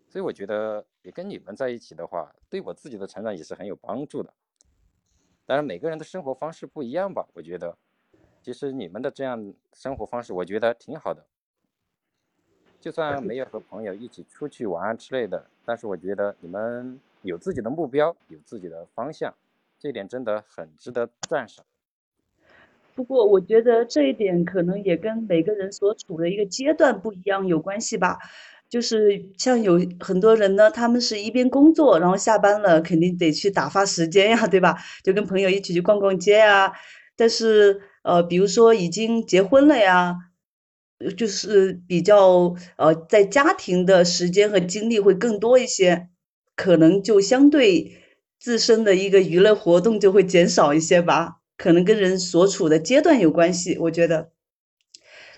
[0.07, 4.33] 所以我觉得也跟你们在一起的话，对我自己的成长也是很有帮助的。
[5.45, 7.77] 当然，每个人的生活方式不一样吧，我觉得，
[8.51, 11.23] 其实你们的这样生活方式，我觉得挺好的。
[12.81, 19.31] 就 算没有和朋友一起出去玩之类的，但是我觉得你们有自己的目标，有自己的方向，
[19.77, 21.63] 这一点真的很值得赞赏。
[22.95, 28.17] 不过，我觉得这一点可能也跟每个人所处的一个阶段不一样有关系吧。
[28.67, 34.75] 就是像有很多人呢，他们是一边工作，然后下班了肯定得去打发时间呀，对吧？
[35.03, 36.73] 就跟朋友一起去逛逛街呀。
[37.15, 40.15] 但是，呃，比如说已经结婚了呀，
[40.99, 46.09] 呃就是比较呃，在家庭的时间和精力会更多一些，
[46.55, 47.97] 可能就相对
[48.39, 51.37] 自身的一个娱乐活动就会减少一些吧。
[51.57, 54.31] 可能跟人所处的阶段有关系，我觉得。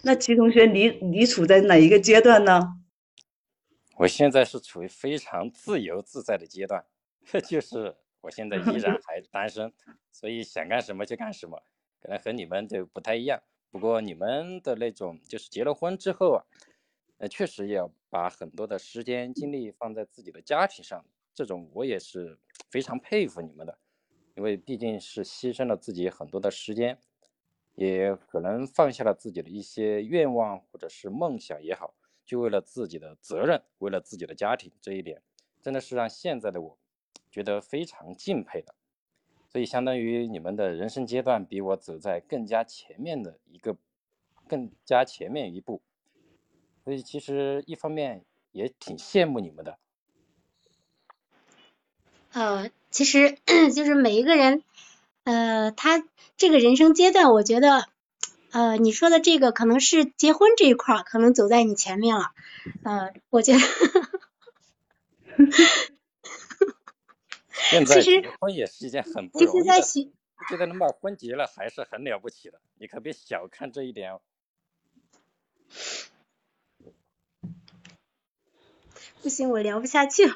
[0.04, 2.76] 那齐同学，你你处在哪一个阶段呢？
[3.98, 6.84] 我现在是处于非常自由自在的阶段，
[7.48, 9.72] 就是我现在依然 还单身，
[10.12, 11.62] 所以想干什么就干什么，
[12.02, 13.42] 可能和你们就不太一样。
[13.70, 16.44] 不过你们的那种就是结了婚之后啊，
[17.20, 22.38] 呃，确实也要把很多的时间精力放在自己的家庭上，这种我也是
[22.70, 23.78] 非常佩服你们的，
[24.36, 27.00] 因为毕竟是牺牲了自己很多的时间，
[27.76, 31.94] 也可能放下了自己的一些愿望或者是梦想也好。
[32.24, 35.22] 就为了自己的责任，为了自己的家庭，这一点
[35.62, 36.78] 真的是让现在的我
[37.30, 38.74] 觉得非常敬佩的。
[39.52, 43.76] 所以，相当于你们的人生阶段比我走在更加前面的一个，
[44.48, 45.82] 更加前面一步。
[46.86, 49.78] 所以，其实一方面也挺羡慕你们的。
[52.32, 53.38] 呃，其实
[53.76, 54.64] 就是每一个人，
[55.26, 56.04] 呃，他
[56.38, 57.88] 这个人生阶段，我觉得。
[58.54, 62.34] 呃，你说的这个可能是结婚这一块儿，可能走在你前面了。
[62.84, 63.60] 呃，我觉得
[67.72, 70.12] 现在结婚也是一件很不容易的事，
[70.50, 74.22] 觉得能把婚结了还是很了不起的，你可别小看这一点哦。
[79.22, 80.34] 不行，我聊不下去了。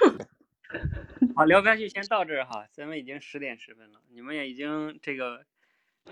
[1.36, 5.45] 好，聊不下去，先到这儿哈，咱们已经十点十分了，你们也已经这个。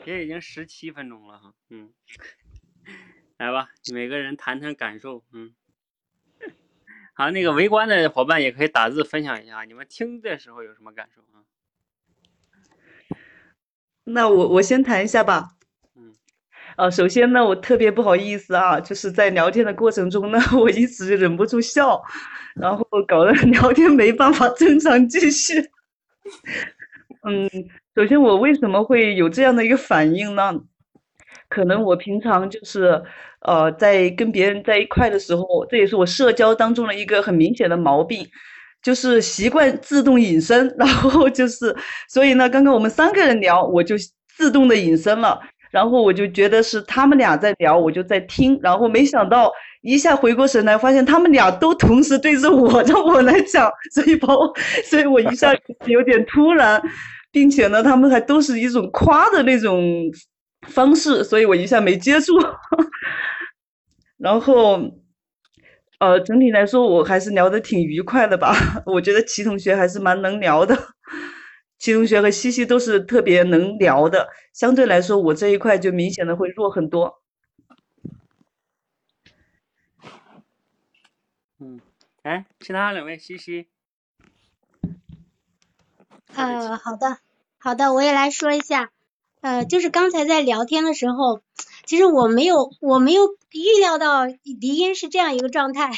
[0.06, 1.94] 也已经十七分钟了哈，嗯，
[3.38, 5.54] 来吧，每个人谈谈感受，嗯，
[7.16, 11.46] 好，那个围观的伙伴也可以打字分享一下，你们听的时候有什么感受啊？
[14.04, 15.52] 那我我先谈一下吧。
[15.96, 16.14] 嗯。
[16.76, 22.04] 呃，首先呢，我特别不好意思啊，就是在聊天的过程中呢， 我一直忍不住笑，
[22.56, 25.70] 然后搞得聊天没办法正常继续。
[27.22, 27.48] 嗯，
[27.96, 30.62] 首先我为什么会有这样的一个反应呢？
[31.48, 33.04] 可能我平常就是，
[33.46, 38.26] 呃，在跟别人在一块的时候，这也是我社交当中的一个很明显的毛病，
[38.82, 41.76] 就是习惯自动隐身， 然后就是，
[42.08, 43.96] 所以呢，刚刚我们三个人聊，我就
[44.38, 45.40] 自动的隐身了，
[45.72, 49.52] 然后我就觉得是他们俩在聊，我就在听，然后没想到
[49.82, 54.54] 一下回过神来，发现他们俩都同时对着我，让我来讲，所以把我，
[54.86, 55.54] 所以我一下
[55.86, 56.82] 有点突然，
[57.32, 59.82] 并且呢，他们还都是一种夸的那种。
[60.70, 62.32] 方式，所以我一下没接住。
[64.18, 64.80] 然后，
[66.00, 68.54] 呃，整体来说，我还是聊得挺愉快的吧。
[68.86, 70.78] 我觉得齐同学还是蛮能聊的，
[71.78, 74.30] 齐同学和西西都是特别能聊的。
[74.54, 77.22] 相对来说，我这一块就明显的会弱很多。
[81.60, 81.80] 嗯，
[82.24, 83.68] 哎，其他两位，西西。
[86.36, 87.18] 呃，好的，
[87.58, 88.92] 好的，我也来说一下。
[89.42, 91.42] 呃，就是刚才在聊天的时候，
[91.86, 95.92] 其实我没有我没有预料到黎音是这样一个状态，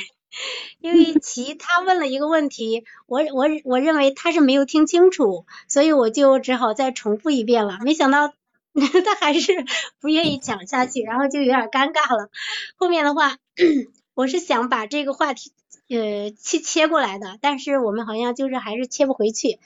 [0.80, 7.80] 因为其他问了一个问题，我我我认为他是没有听清楚，所以我就只好再重复一遍了。
[7.84, 8.34] 没想到
[9.06, 9.66] 他还是
[10.02, 12.30] 不愿意讲下去，然后就有点尴尬了。
[12.76, 13.38] 后面的话，
[14.16, 15.52] 我是想把这个话题
[15.90, 19.60] 呃切切过来的，但是我们好像就是还是切不回去。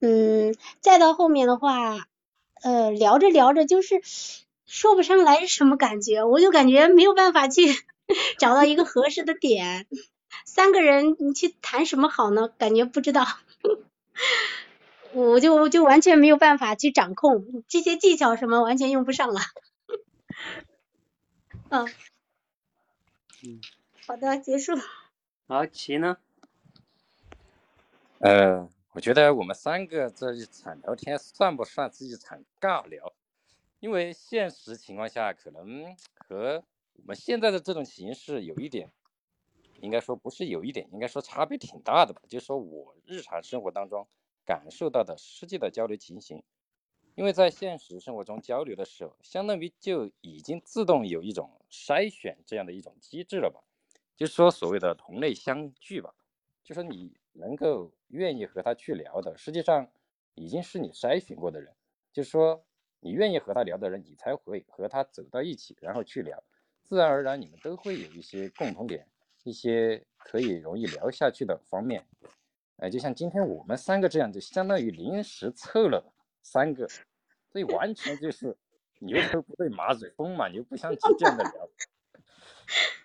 [0.00, 2.06] 嗯，再到后面的话。
[2.62, 4.00] 呃，聊着聊着就是
[4.74, 7.62] 说不上来是什么感觉，我就感觉没有办法去
[8.40, 9.86] 找到一个合适的点。
[10.44, 12.48] 三个人你去谈什么好呢？
[12.58, 13.24] 感觉不知道，
[15.12, 19.40] 我就就完全没有办法去掌控这些技巧什么，完全用不上了。
[21.68, 21.88] 嗯，
[23.44, 23.60] 嗯，
[24.08, 24.72] 好的，结束。
[25.46, 26.16] 好，齐呢？
[28.18, 28.68] 呃。
[28.94, 33.12] 我觉得我们三个这一场聊天算不算是一场尬聊？
[33.84, 38.90] 因为现实情况下，可能和我们现在的这种形式有一点，
[39.82, 42.22] 应该说不是有一点，应该说差别挺大的吧。
[42.26, 44.08] 就是说我日常生活当中
[44.46, 46.42] 感受到的实际的交流情形，
[47.14, 53.60] 因为在现实生活中交流的时候，相当于就已经自动有一种筛选这样的一种机制了吧。
[54.16, 56.14] 就是说所谓的同类相聚吧，
[56.62, 57.12] 就说你。
[57.36, 59.90] 能够愿意和他去聊的，实际上
[60.36, 61.74] 已经是你筛选过的人，
[62.12, 62.64] 就是说
[63.04, 66.42] 你愿意和他聊的人，你才会和他走到一起，然后去聊，
[66.82, 69.06] 自然而然你们都会有一些共同点，
[69.42, 72.02] 一些可以容易聊下去的方面。
[72.78, 76.88] 哎，就像今天我们三个这样，就相当于临时凑了三个，
[77.52, 78.56] 所以完全就是
[79.00, 81.68] 牛头不对马嘴，风马牛不相及这样的聊，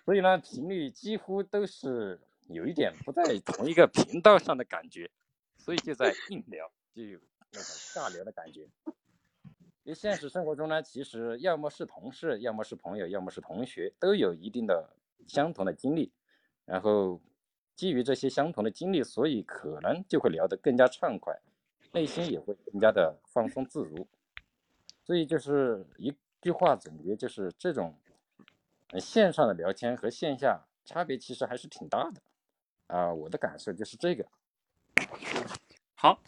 [0.06, 2.18] 所以呢，频率几乎都是。
[2.52, 5.08] 有一点不在同一个频道上的感觉，
[5.56, 7.20] 所以就在硬聊，就有
[7.52, 8.66] 那种尬聊的感觉。
[9.82, 14.94] 因为现实生活中呢，其实要么是同事，要么是朋友，要么是同学，都有一定的
[15.26, 16.12] 相同的经历。
[16.66, 17.20] 然后
[17.74, 21.34] 基于这些相同的经历，所以可能就会聊得更加畅快，
[21.92, 24.06] 内心也会更加的放松自如。
[25.02, 27.98] 所以就是一句话总结，就是这种
[28.98, 32.20] 线上的聊天和线下差别其实还是挺大的。
[32.86, 34.26] 啊，我的感受就是这个。
[35.94, 36.22] 好，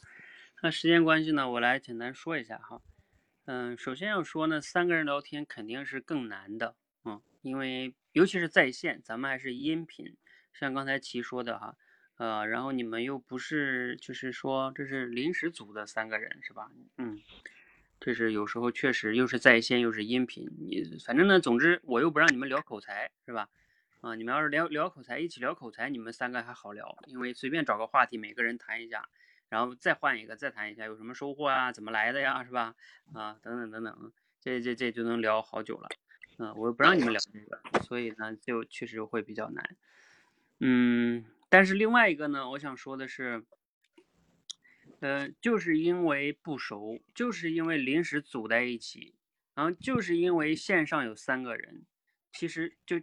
[0.62, 2.81] 那时间关系呢，我来简单说一下哈。
[3.47, 10.16] 嗯，首先要说呢，三个人聊天肯定是更难的，嗯，因为尤其是在线，咱们还是音频，
[10.52, 11.77] 像刚才齐说的哈，
[12.19, 16.70] 呃，然后你们又不是，就是说这是临时组的三个人是吧？
[16.98, 17.20] 嗯，
[17.98, 23.48] 这是有时候确实又是在线又是音频，你反正呢，总之我又不让你们聊口才是吧？
[24.02, 29.09] 啊，你们要是聊聊口才，一起聊口才，你们三个还好聊，因为随便找个话题，每个人谈一下，
[29.53, 31.70] 然后再换一个，再谈一下，有什么收获啊？
[31.70, 32.43] 怎么来的呀？
[32.43, 32.74] 是吧？
[33.12, 35.91] 啊，等等等等，这这这就能聊好久了。
[36.39, 39.77] 嗯，我不让你们聊这个，所以呢，就确实会比较难。
[40.61, 43.45] 嗯，但是另外一个呢，我想说的是，
[45.01, 49.15] 呃，就是因为不熟，就是因为临时组在一起，
[49.55, 51.85] 然后就是因为线上有三个人，
[52.33, 53.03] 其实就。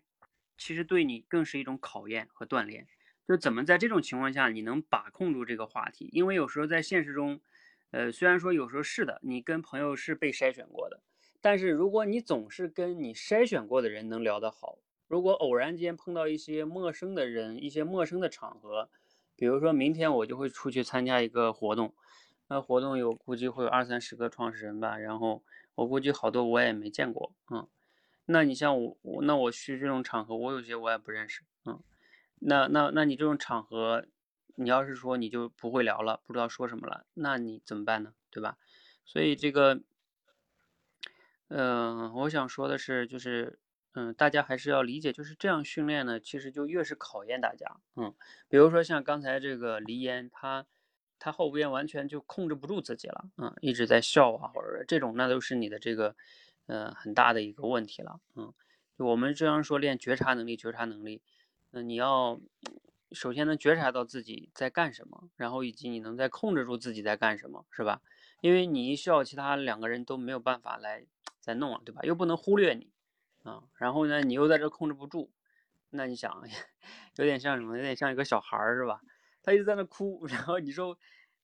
[0.62, 2.86] 其实对你更是一种考验和锻炼，
[3.30, 6.10] 就怎么在这种情况下你能把控住这个话题？
[6.12, 7.40] 因为有时候在现实中，
[7.92, 11.00] 呃，虽然说有时候是的，你跟朋友是被筛选过的，
[11.40, 18.90] 但是如果你总是跟你筛选过的人能聊得好，如果偶然间碰到一些陌生的人，一些陌生的场合，
[19.36, 21.94] 比如说明天我就会出去参加一个活动，
[22.48, 25.44] 那活动有估计会有二三十个创始人吧，然后
[25.76, 27.68] 我估计好多我也没见过，嗯，
[28.26, 31.80] 那你像我，我那我去这种场合，我有些我也不认识，嗯，
[32.40, 34.06] 那那那你这种场合，
[34.56, 38.14] 你要是说你就不会聊了，不知道说什么了，那你怎么办呢？
[38.32, 38.58] 对吧？
[39.06, 39.82] 所以这个，
[41.48, 43.60] 嗯，我想说的是，就是，
[43.94, 48.14] 嗯，大家还是要理解，就是这样训练呢，其实就越是考验大家，嗯，
[48.48, 50.68] 比如说像刚才这个黎烟，他
[51.18, 56.16] 他后边完全就控制不住自己了，嗯，一直在笑啊，或者这种，那都是你的这个，
[56.68, 58.54] 呃，很大的一个问题了，嗯，
[58.98, 61.24] 我们这样说练觉察能力，觉察能力，
[61.72, 62.40] 那，你要
[63.12, 68.02] 首先能觉察到自己在干什么，然后以及你能在控制住自己在干什么，是吧？
[68.42, 71.06] 因为你一笑，其他两个人都没有办法来
[71.40, 72.02] 再弄了，对吧？
[72.04, 72.92] 又不能忽略你，
[73.44, 75.32] 啊，然后呢，你又在这控制不住，
[75.90, 76.42] 那你想，
[77.18, 77.76] 有点像什么？
[77.78, 79.02] 有点像一个小孩儿，是吧？
[79.44, 80.98] 他一直在那哭，然后你说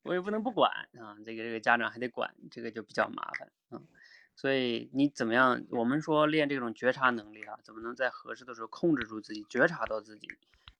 [0.03, 3.87] 我也不能不管啊，这个这个家长还得管，这个就比较麻烦，嗯。
[4.35, 5.63] 所以你怎么样？
[5.69, 10.27] 我们说练这种觉察能力啊，怎么能在合适的时候控制住自己，觉察到自己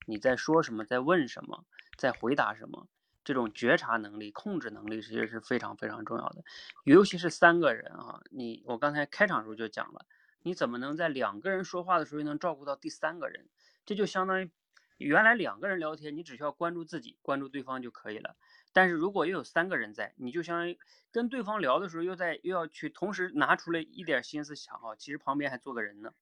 [0.06, 1.66] 你在说什么，在问什么，
[1.98, 2.88] 在回答什么？
[3.24, 6.44] 这种觉察能力、控制能力其实是非常非常重要的，
[6.84, 10.06] 尤其是三个人啊，你我刚才开场时候就讲了，
[10.44, 13.50] 你怎么能在两个人说话的时候又能照顾到第三个人？
[13.84, 14.52] 这就相当于
[14.98, 18.36] 原来两个人聊天，你只需要关注自己、关注对方就可以了。
[18.72, 20.80] 但是如果又有三个人在，你就相当于
[21.12, 26.14] 跟对方聊的时候，又在又要去同时拿出来一点心思想啊，其实旁边还坐个人呢，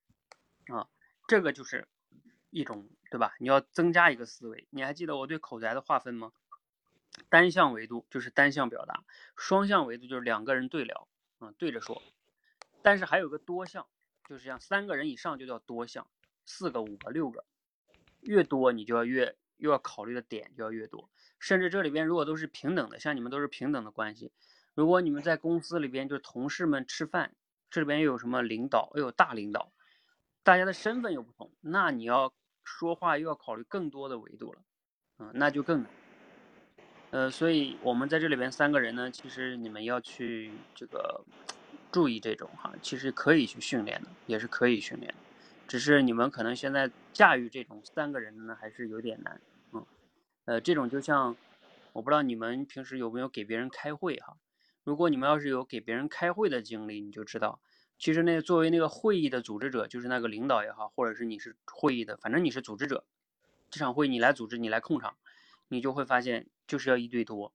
[0.68, 0.88] 啊，
[1.28, 1.88] 这个就是
[2.50, 3.36] 一种对吧？
[3.40, 4.68] 你要增加一个思维。
[4.70, 6.32] 你还记得我对口才的划分吗？
[7.30, 9.04] 单向维度就是单向表达，
[9.36, 12.02] 双向维度就是两个人对聊，啊对着说。
[12.82, 13.88] 但是还有个多项，
[14.28, 16.08] 就是像三个人以上就叫多项，
[16.45, 17.45] 四个、五个、六个，
[18.24, 21.10] 越多你就要越又要考虑的点就要越多。
[21.40, 24.32] 甚至这里边如果都是平等的，像你们都是平等的关系，
[24.74, 27.36] 如果你们在公司里边就是同事们吃饭，
[27.70, 29.72] 这里边又有什么领导，又有大领导，
[30.44, 32.34] 大家的身份又不同，那你要
[32.64, 34.62] 说话又要考虑更多的维度了，
[35.20, 35.91] 嗯，那就更难。
[37.12, 41.24] 呃，所以我们在这里边三个人呢，其实你们要去这个
[41.91, 45.14] 注意这种哈，其实可以去训练的，也是可以训练，
[45.74, 49.41] 只是你们可能现在驾驭这种三个人呢，还是有点难，
[49.72, 49.84] 嗯，
[50.45, 51.36] 呃，这种就像
[51.94, 54.38] 我不知道你们平时有没有给别人开会哈，
[54.84, 57.60] 如果你们要是有给别人开会的经历，你就知道，
[57.98, 63.04] 其实那作为那个会议的组织者，就是那个领导也好，或者是你是会议的，反正你是组织者，
[63.72, 65.16] 这场会你来组织，你来控场。
[65.70, 67.52] 你就会发现，就是要一对多，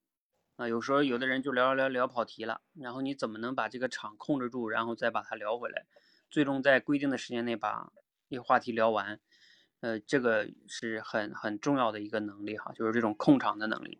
[0.56, 5.86] 啊，有时候有的人就聊聊聊跑题了，然后你怎么能把这个场控制住，然后再把它聊回来，
[6.28, 7.92] 最终在规定的时间内把
[8.28, 9.18] 一个话题聊完，
[9.80, 13.98] 呃，这个是很很重要的一个能力哈，就是这种控场的能力。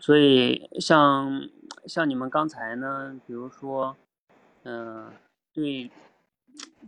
[0.00, 1.48] 所以像
[1.86, 3.96] 像你们刚才呢，比如说，
[4.62, 5.12] 嗯，
[5.52, 5.90] 对，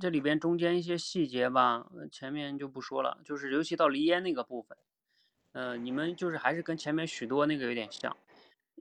[0.01, 4.79] 这里边中间一些细节吧，前面就不说了，就是尤其到离烟那个部分。
[5.53, 8.17] 嗯，你们就是还是跟前面许多那个有点像，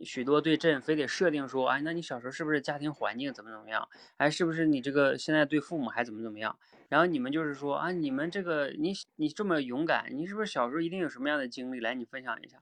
[0.03, 3.87] 许多对朕非得设定说，哎，那你小时候是不是家庭环境怎么怎么样？
[4.17, 6.57] 哎，是不是你这个现在对父母还怎么怎么样？
[6.87, 11.79] 然后你们就是说啊，你们这个你你这么勇敢，你是不是小时候一定有什么样的经历？
[11.79, 12.61] 来，你分享一下，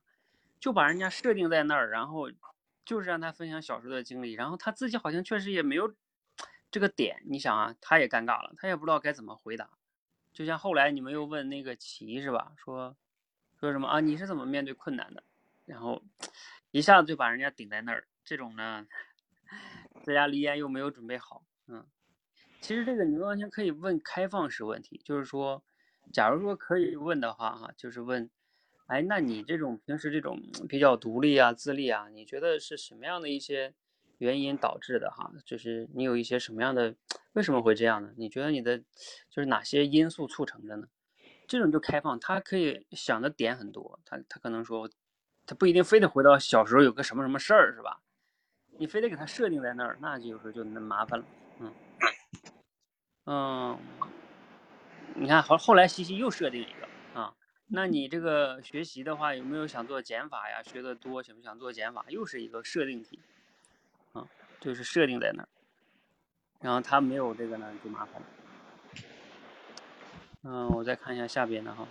[0.59, 2.30] 就把人家设定在那儿，然后
[2.84, 5.93] 就是让他分享小时候的经历，然后他自己好像确实也没有
[6.72, 9.69] 这个点，你想啊，他也尴尬了，他也不知道该怎么回答。
[10.34, 12.53] 就像后来你们又问那个齐是吧？
[12.57, 12.95] 说。
[13.59, 13.99] 说什么啊？
[13.99, 15.23] 你是怎么面对困难的？
[15.65, 16.03] 然后
[16.77, 18.85] 一下子就把人家顶在那儿，这种呢，
[20.03, 21.83] 在家离烟又没有准备好，嗯，
[22.61, 25.63] 其实这个你完全可以问开放式问题，就是说，
[26.13, 28.29] 假如说可以问的话，哈，就是问，
[28.85, 30.39] 哎，那你这种平时这种
[30.69, 33.73] 比较独立啊、自立啊，你觉得是什么样的一些
[34.19, 35.09] 原因导致的？
[35.09, 36.95] 哈，就是你有一些什么样的，
[37.33, 38.13] 为什么会这样呢？
[38.17, 38.77] 你觉得你的
[39.31, 40.87] 就是哪些因素促成的呢？
[41.47, 44.87] 这种就开放，他可以想的点很多，他他可能说，
[45.48, 48.02] 他不一定非得回到小时候有个什么什么事儿，是吧？
[48.78, 51.26] 你非得给他设定在那儿，那就有时候就那麻烦了，
[51.60, 51.74] 嗯
[53.26, 53.80] 嗯，
[55.15, 57.34] 你看后后来西西又设定一个啊，
[57.68, 60.61] 那你这个学习的话有没有想做减法呀？
[60.61, 62.06] 学的多想不想做减法？
[62.10, 63.19] 又是一个设定题，
[64.14, 64.28] 啊，
[64.60, 65.49] 就是设定在那儿，
[66.61, 68.28] 然后他没有这个呢，就麻烦了。
[70.44, 71.88] 嗯，我再看一下下边的哈。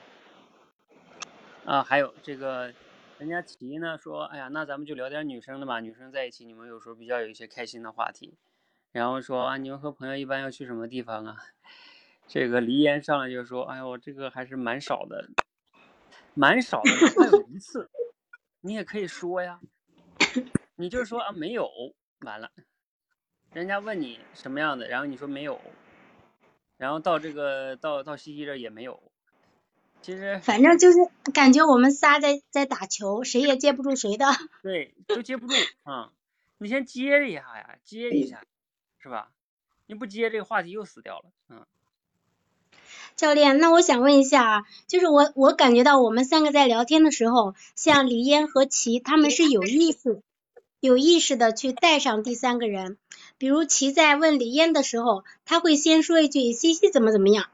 [1.64, 2.72] 啊，还有这个，
[3.18, 5.80] 人家提呢说，哎呀，那咱们就聊点女生的吧。
[5.80, 8.34] 女生在一起，你们有时候比较有一些开心的话题。
[8.92, 11.36] 然后说啊，你们和朋友一般要去什么地方啊？
[12.28, 15.28] 这个黎烟上来就说：“哎呦，这个还是蛮少的，
[16.34, 17.88] 蛮少的，哪怕有一次，
[18.60, 19.60] 你也可以说呀，
[20.74, 21.70] 你就说啊没有，
[22.20, 22.50] 完了，
[23.52, 25.60] 人家问你什么样的，然后你说没有，
[26.76, 29.05] 然后到这个到到西西这也没有，
[30.06, 30.98] 其实反正就是
[31.34, 34.26] 感觉我们仨在在打球，谁也接不住谁的。
[34.62, 36.12] 对都接不住啊、
[36.58, 38.44] 你先接一下呀，接一下，
[39.00, 39.30] 是吧？
[39.88, 41.66] 你不接这个话题又死掉了，嗯。”
[43.16, 50.22] 教练，那我想问一下啊，就是我我感觉到我们三个在聊天的时候，像李嫣和齐他们是有意识、
[50.78, 52.96] 有意识的去带上第三个人。
[53.38, 57.50] 比如齐在问李嫣的时候，他会先说一句“西西怎么怎么样”，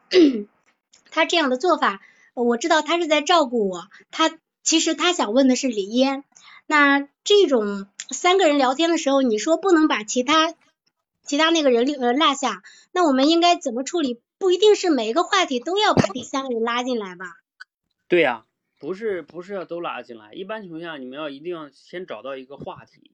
[1.11, 2.03] 他这样的做法，
[2.35, 6.25] 我知道他是在照顾我，他其实他想问的是李嫣。
[6.67, 10.55] 那这种三个人聊天的时候，你说不能把其他
[11.23, 14.21] 其他那个人呃落下，那我们应该怎么处理？
[14.39, 17.27] 不一定是每一个话题都要把第三个人拉进来吧？
[18.09, 18.45] 对呀、
[18.81, 23.13] 不是不是要都拉进来，一般情况下你们要一定要先找到一个话题，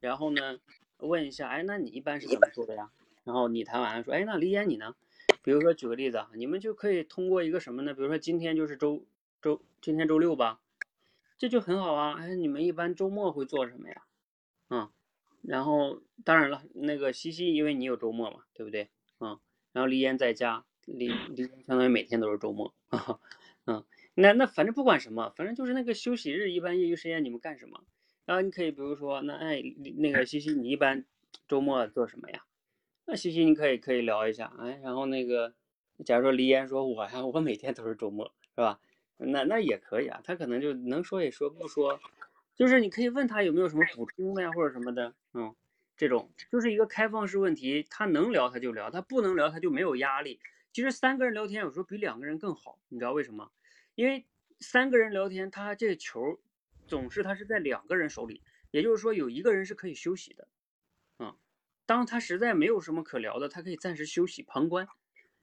[0.00, 0.58] 然后呢
[0.98, 2.90] 问一下，哎，那你一般是怎么做的呀？
[3.24, 4.94] 然后你谈完说，哎，那李嫣你呢？
[5.42, 7.94] 比如说举个例子啊，你们就可以通过一个什么呢？
[7.94, 9.06] 比如说今天就是周
[9.40, 10.60] 周今天周六吧，
[11.38, 12.16] 这就很好啊。
[12.18, 14.02] 哎，你们一般周末会做什么呀？
[14.68, 14.90] 嗯，
[15.42, 18.90] 然后当然了，那个西西因为你有周末嘛，对不对？
[19.20, 19.38] 嗯，
[19.72, 23.18] 然后黎烟在家，黎黎烟相当于每天都是周末，啊，
[23.64, 23.84] 嗯，
[24.14, 27.82] 那那反正不管什么，反正就是那个休息日，一般业余时间你们干什么？
[28.26, 29.62] 然后你可以比如说，那哎，
[29.96, 31.06] 那个西西你一般
[31.46, 32.44] 周末做什么呀？
[33.10, 35.54] 那西西你可以可以聊一下，哎，然后那个
[36.04, 38.78] 假如说黎岩说我呀，我每天都是周末，是吧？
[39.16, 41.98] 那那也可以啊，他可能就能说也说，不说，
[42.54, 45.54] 就是你可以问他有没有什么补充的呀，或者什么的，嗯。
[45.96, 50.38] 这种就是一个开放式问题，他能聊他就聊，他不能聊他就没有压力。
[50.72, 53.50] 其实三个人聊天有时候比两个人更好，你知道为什么？
[53.96, 54.24] 因为
[54.60, 56.38] 三个人聊天，他这个球
[56.86, 60.46] 总是他是在两个人手里，也就是说有一个人是可以休息的，
[61.88, 64.86] 当他实在没有什么可聊的，他可以暂时休息旁观，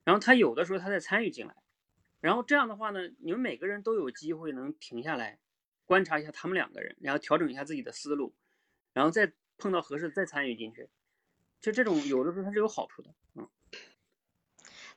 [0.03, 1.55] 然后他有的时候他再参与进来，
[2.21, 5.39] 然后这样的话呢，你们每个人都有机会能停下来
[5.85, 8.33] 观察一下他们两个人，然后调整一下自己的思路，
[8.93, 9.33] 然后再。
[9.57, 10.89] 碰到合适的再参与进去，
[11.61, 13.47] 就这种有的时候它是有好处的，嗯。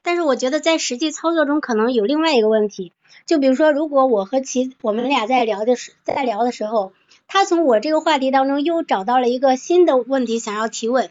[0.03, 2.93] 但是我觉得在实际操作中可能有另外一个问题，
[3.25, 6.93] 就比如说，如果我和其我们俩在聊的时在聊的时候，
[7.29, 11.09] 他从我这个话题当中又找到了一个新的问题想要提问，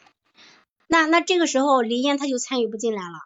[0.87, 3.19] 那那这个时候黎烟他就参与不进来了。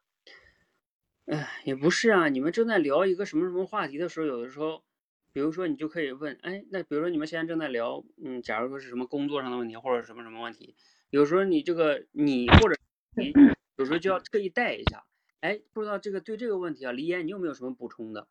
[1.25, 4.83] 哎，也不是啊，你们正在聊一个什么什么话题的时候，有的时候。
[5.33, 10.75] 比如说，你就可以问，哎，那比如说你们现在正在聊，嗯，假如说是什么工作上的问题，或者什么什么问题，
[11.09, 12.75] 有时候你这个你或者
[13.15, 13.31] 你
[13.77, 15.05] 有时候就要特意带一下，
[15.39, 18.27] 哎，不知道这个对这个问题啊，黎岩你有没有什么补充的？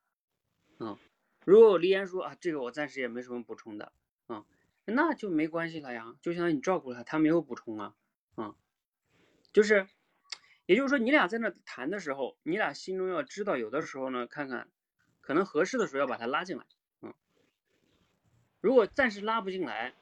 [0.78, 0.98] 嗯，
[1.46, 3.92] 如果黎岩说啊，这个我暂时也没什么补充的，
[4.28, 4.44] 嗯，
[4.84, 7.94] 那就没关系了呀，就相当于你照顾他，他没有补充啊，
[8.36, 8.54] 嗯，
[9.52, 9.86] 就是，
[10.66, 14.68] 也就是说你俩在那谈的时候，你俩心中要知道，有的时候呢，看看
[15.20, 16.64] 可能合适的时候要把他拉进来。
[17.02, 17.14] 嗯
[18.60, 19.94] 如果暂时拉不进来，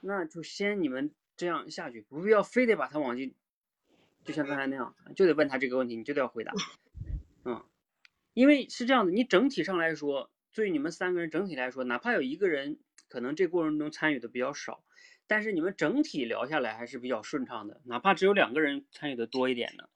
[0.00, 3.34] 那就先你们这样下去，不必要非得把他往进，
[4.24, 6.52] 就像刚才那样，就得问他这个问题，你就得要回答，
[7.44, 7.64] 嗯，
[8.32, 12.78] 因为是这样的，你整体上来说，对于你们三个人整体来说，哪怕有一个人
[13.08, 14.84] 可能这过程中参与的比较少，
[15.26, 19.88] 但是你们整体聊下来还是比较顺畅的，哪怕只有两个人参与的多一点呢，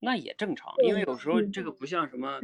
[0.00, 2.40] 那也正常，因为有时候这个不像什么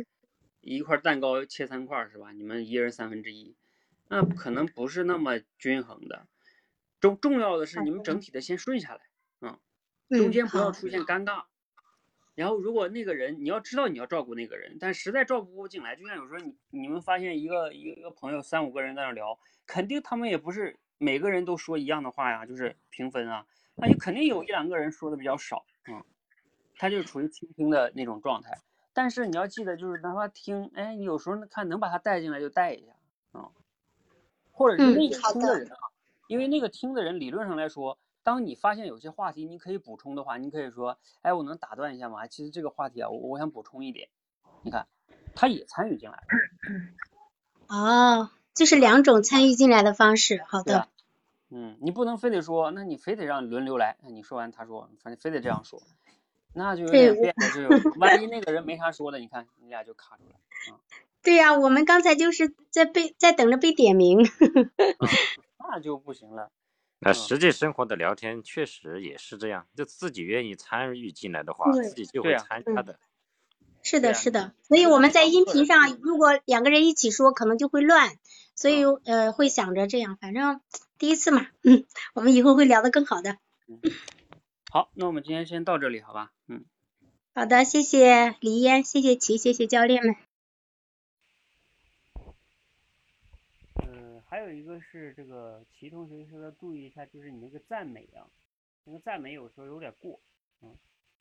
[0.61, 2.33] 一块蛋糕切三块是吧？
[2.33, 3.57] 你们一人三分之一。
[4.13, 6.27] 那可能不是那么均衡的，
[6.99, 9.01] 重重要的是你们整体的先顺下来，
[9.41, 9.61] 嗯，
[10.09, 11.45] 中间不要出现尴尬。
[12.35, 26.05] 然后如果那个人你要知道你要照顾那个人，但实在照顾不进来，就像有时候你你们发现一个一个朋友三五个人在那聊，肯定他们也不是每个人都说一样的话呀，就是平分啊，那就肯定有一两个人说的比较少，嗯，
[26.77, 28.59] 他就处于倾听的那种状态。
[28.93, 32.93] 但是你要记得，就是哪怕听，哎，你有时候看能把他带进来就带一下，
[33.33, 33.51] 嗯。
[34.53, 35.89] 或者是那个听的人啊，
[36.29, 42.27] 因为那个听的人理论上来说，当你发现有些话题你可以补充的话，你可以说，哎，我能打断一下吗？
[42.27, 44.11] 其实这个话题啊，我我想补充一点，
[44.63, 44.87] 你看，
[45.35, 46.25] 他也参与进来了。
[47.69, 50.45] 哦，这是两种参与进来的方式。
[50.47, 50.87] 好的。
[51.49, 55.83] 嗯，你不能非得说，那你非得让轮流来，那你说完他说，反正非得这样说，
[56.53, 60.35] 那就有点变了，就万一那个人没啥说的，你看你俩就卡住了，
[60.71, 60.79] 嗯。
[61.25, 64.29] 对呀、啊，我们刚才就是在被在等着被点名，
[65.59, 66.51] 那就不行了。
[66.99, 72.99] 那实际生活的聊天确实也是这样，就自己愿意参与进来的话，自己就会参加的。
[73.83, 78.11] 是的，是的，所以我们在音频上，如果两个人一起说，可能就会乱，
[78.61, 80.61] 所以啊呃会想着这样，反正
[80.99, 83.39] 第一次嘛，嗯，我们以后会聊得更好的。
[84.71, 86.31] 好，那我们今天先到这里，好吧？
[86.47, 86.67] 嗯，
[87.35, 90.15] 好的，谢谢李嫣，谢谢齐，谢谢教练们。
[93.77, 98.29] 呃，还有一个是这个齐同学说要注意一下，就是你那个赞美啊，
[98.85, 100.21] 那个赞美有时候有点过，
[100.61, 100.77] 嗯，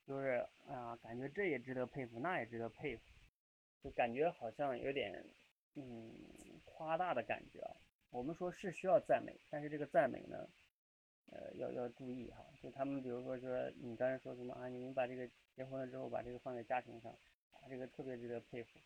[0.06, 3.04] 就是啊、感觉这也值得佩服，那也值得佩服，
[3.82, 5.24] 就感觉好像有点
[5.76, 6.12] 嗯
[6.80, 7.76] 夸大的感觉啊。
[8.10, 10.48] 我们说是需要赞美，但是这个赞美呢，
[11.30, 12.38] 呃，要要注意哈。
[12.64, 17.12] 就他们比如说说你刚才说什么啊，你们把这个结婚了之后把这个放在家庭上，
[17.52, 18.80] 啊，这个特别值得佩服。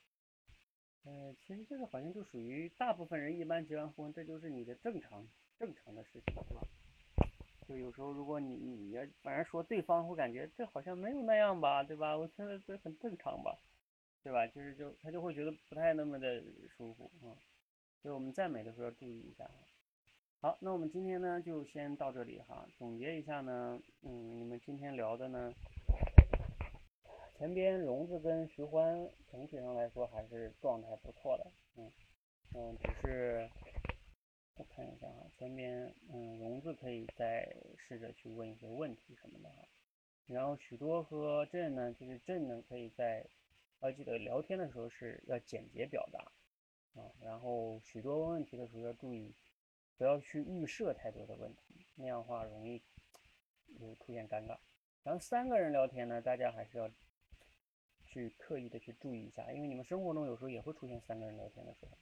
[1.05, 5.27] 呃，其实这个好像就属于大部分人一般结完婚，这就是你的正常
[5.59, 6.61] 正常的事情，是吧？
[7.67, 12.17] 就有时候如果你你要反而说对方会感觉这好像没有那样吧，对吧？
[12.17, 13.57] 我觉得这很正常吧，
[14.23, 14.47] 对吧？
[14.47, 16.43] 就是就他就会觉得不太那么的
[16.75, 17.37] 舒服啊。
[18.03, 19.49] 所以我们赞美的时候要注意一下。
[20.41, 22.67] 好，那我们今天呢就先到这里哈。
[22.77, 25.53] 总结一下呢，嗯，你们今天聊的呢，
[27.37, 31.89] 前边荣子跟徐欢整体上来说还是状态不错的，嗯
[32.53, 33.49] 嗯，只是
[34.55, 39.65] 我看一下哈，前边嗯荣子可以再试着去问一些问题什么的哈，
[40.27, 43.25] 然后许多和朕呢，就是朕呢可以在
[43.79, 46.33] 要记得聊天的时候是要简洁表达
[46.95, 49.33] 啊，然后许多问题的时候要注意
[49.97, 52.81] 不要去预设太多的问题，那样的话容易
[53.79, 54.57] 有出现尴尬。
[55.03, 56.89] 然后三个人聊天呢，大家还是要
[58.05, 61.97] 去刻意的去注意一下，因为你们生活中有时候也会出现三个人聊天的时候，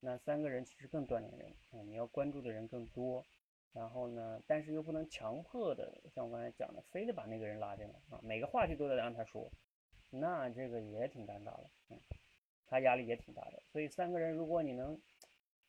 [0.00, 3.24] 那三个人其实更锻炼人啊、你要关注的人更多，
[3.72, 9.50] 然后呢，但是又不能强迫的，像我刚才讲的，非得把那个人拉进来啊，每个话题都得让他说，
[10.10, 11.98] 那这个也挺尴尬的，嗯，
[12.68, 15.00] 他压力也挺大的，所以三个人如果你能，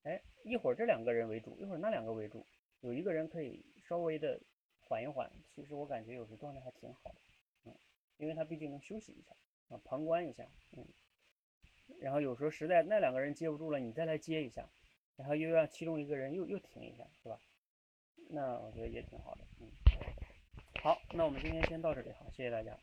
[0.03, 2.45] 哎，一会儿这两个人为主，一会儿那两个为主，
[2.81, 4.39] 有一个人可以稍微的
[4.79, 7.15] 缓一缓，其实我感觉有时状态还挺好的，
[7.65, 7.75] 嗯，
[8.17, 9.33] 因为他毕竟能休息一下。
[9.69, 10.83] 啊，旁观一下，嗯，
[11.99, 14.67] 然后有时候实在那两个人接不住了，你再来接一下，
[15.15, 17.39] 然后又让其中一个人又又停一下，是吧？
[18.31, 19.69] 那我觉得也挺好的，嗯。
[20.81, 22.75] 好，那我们今天先到这里，好，谢谢大家。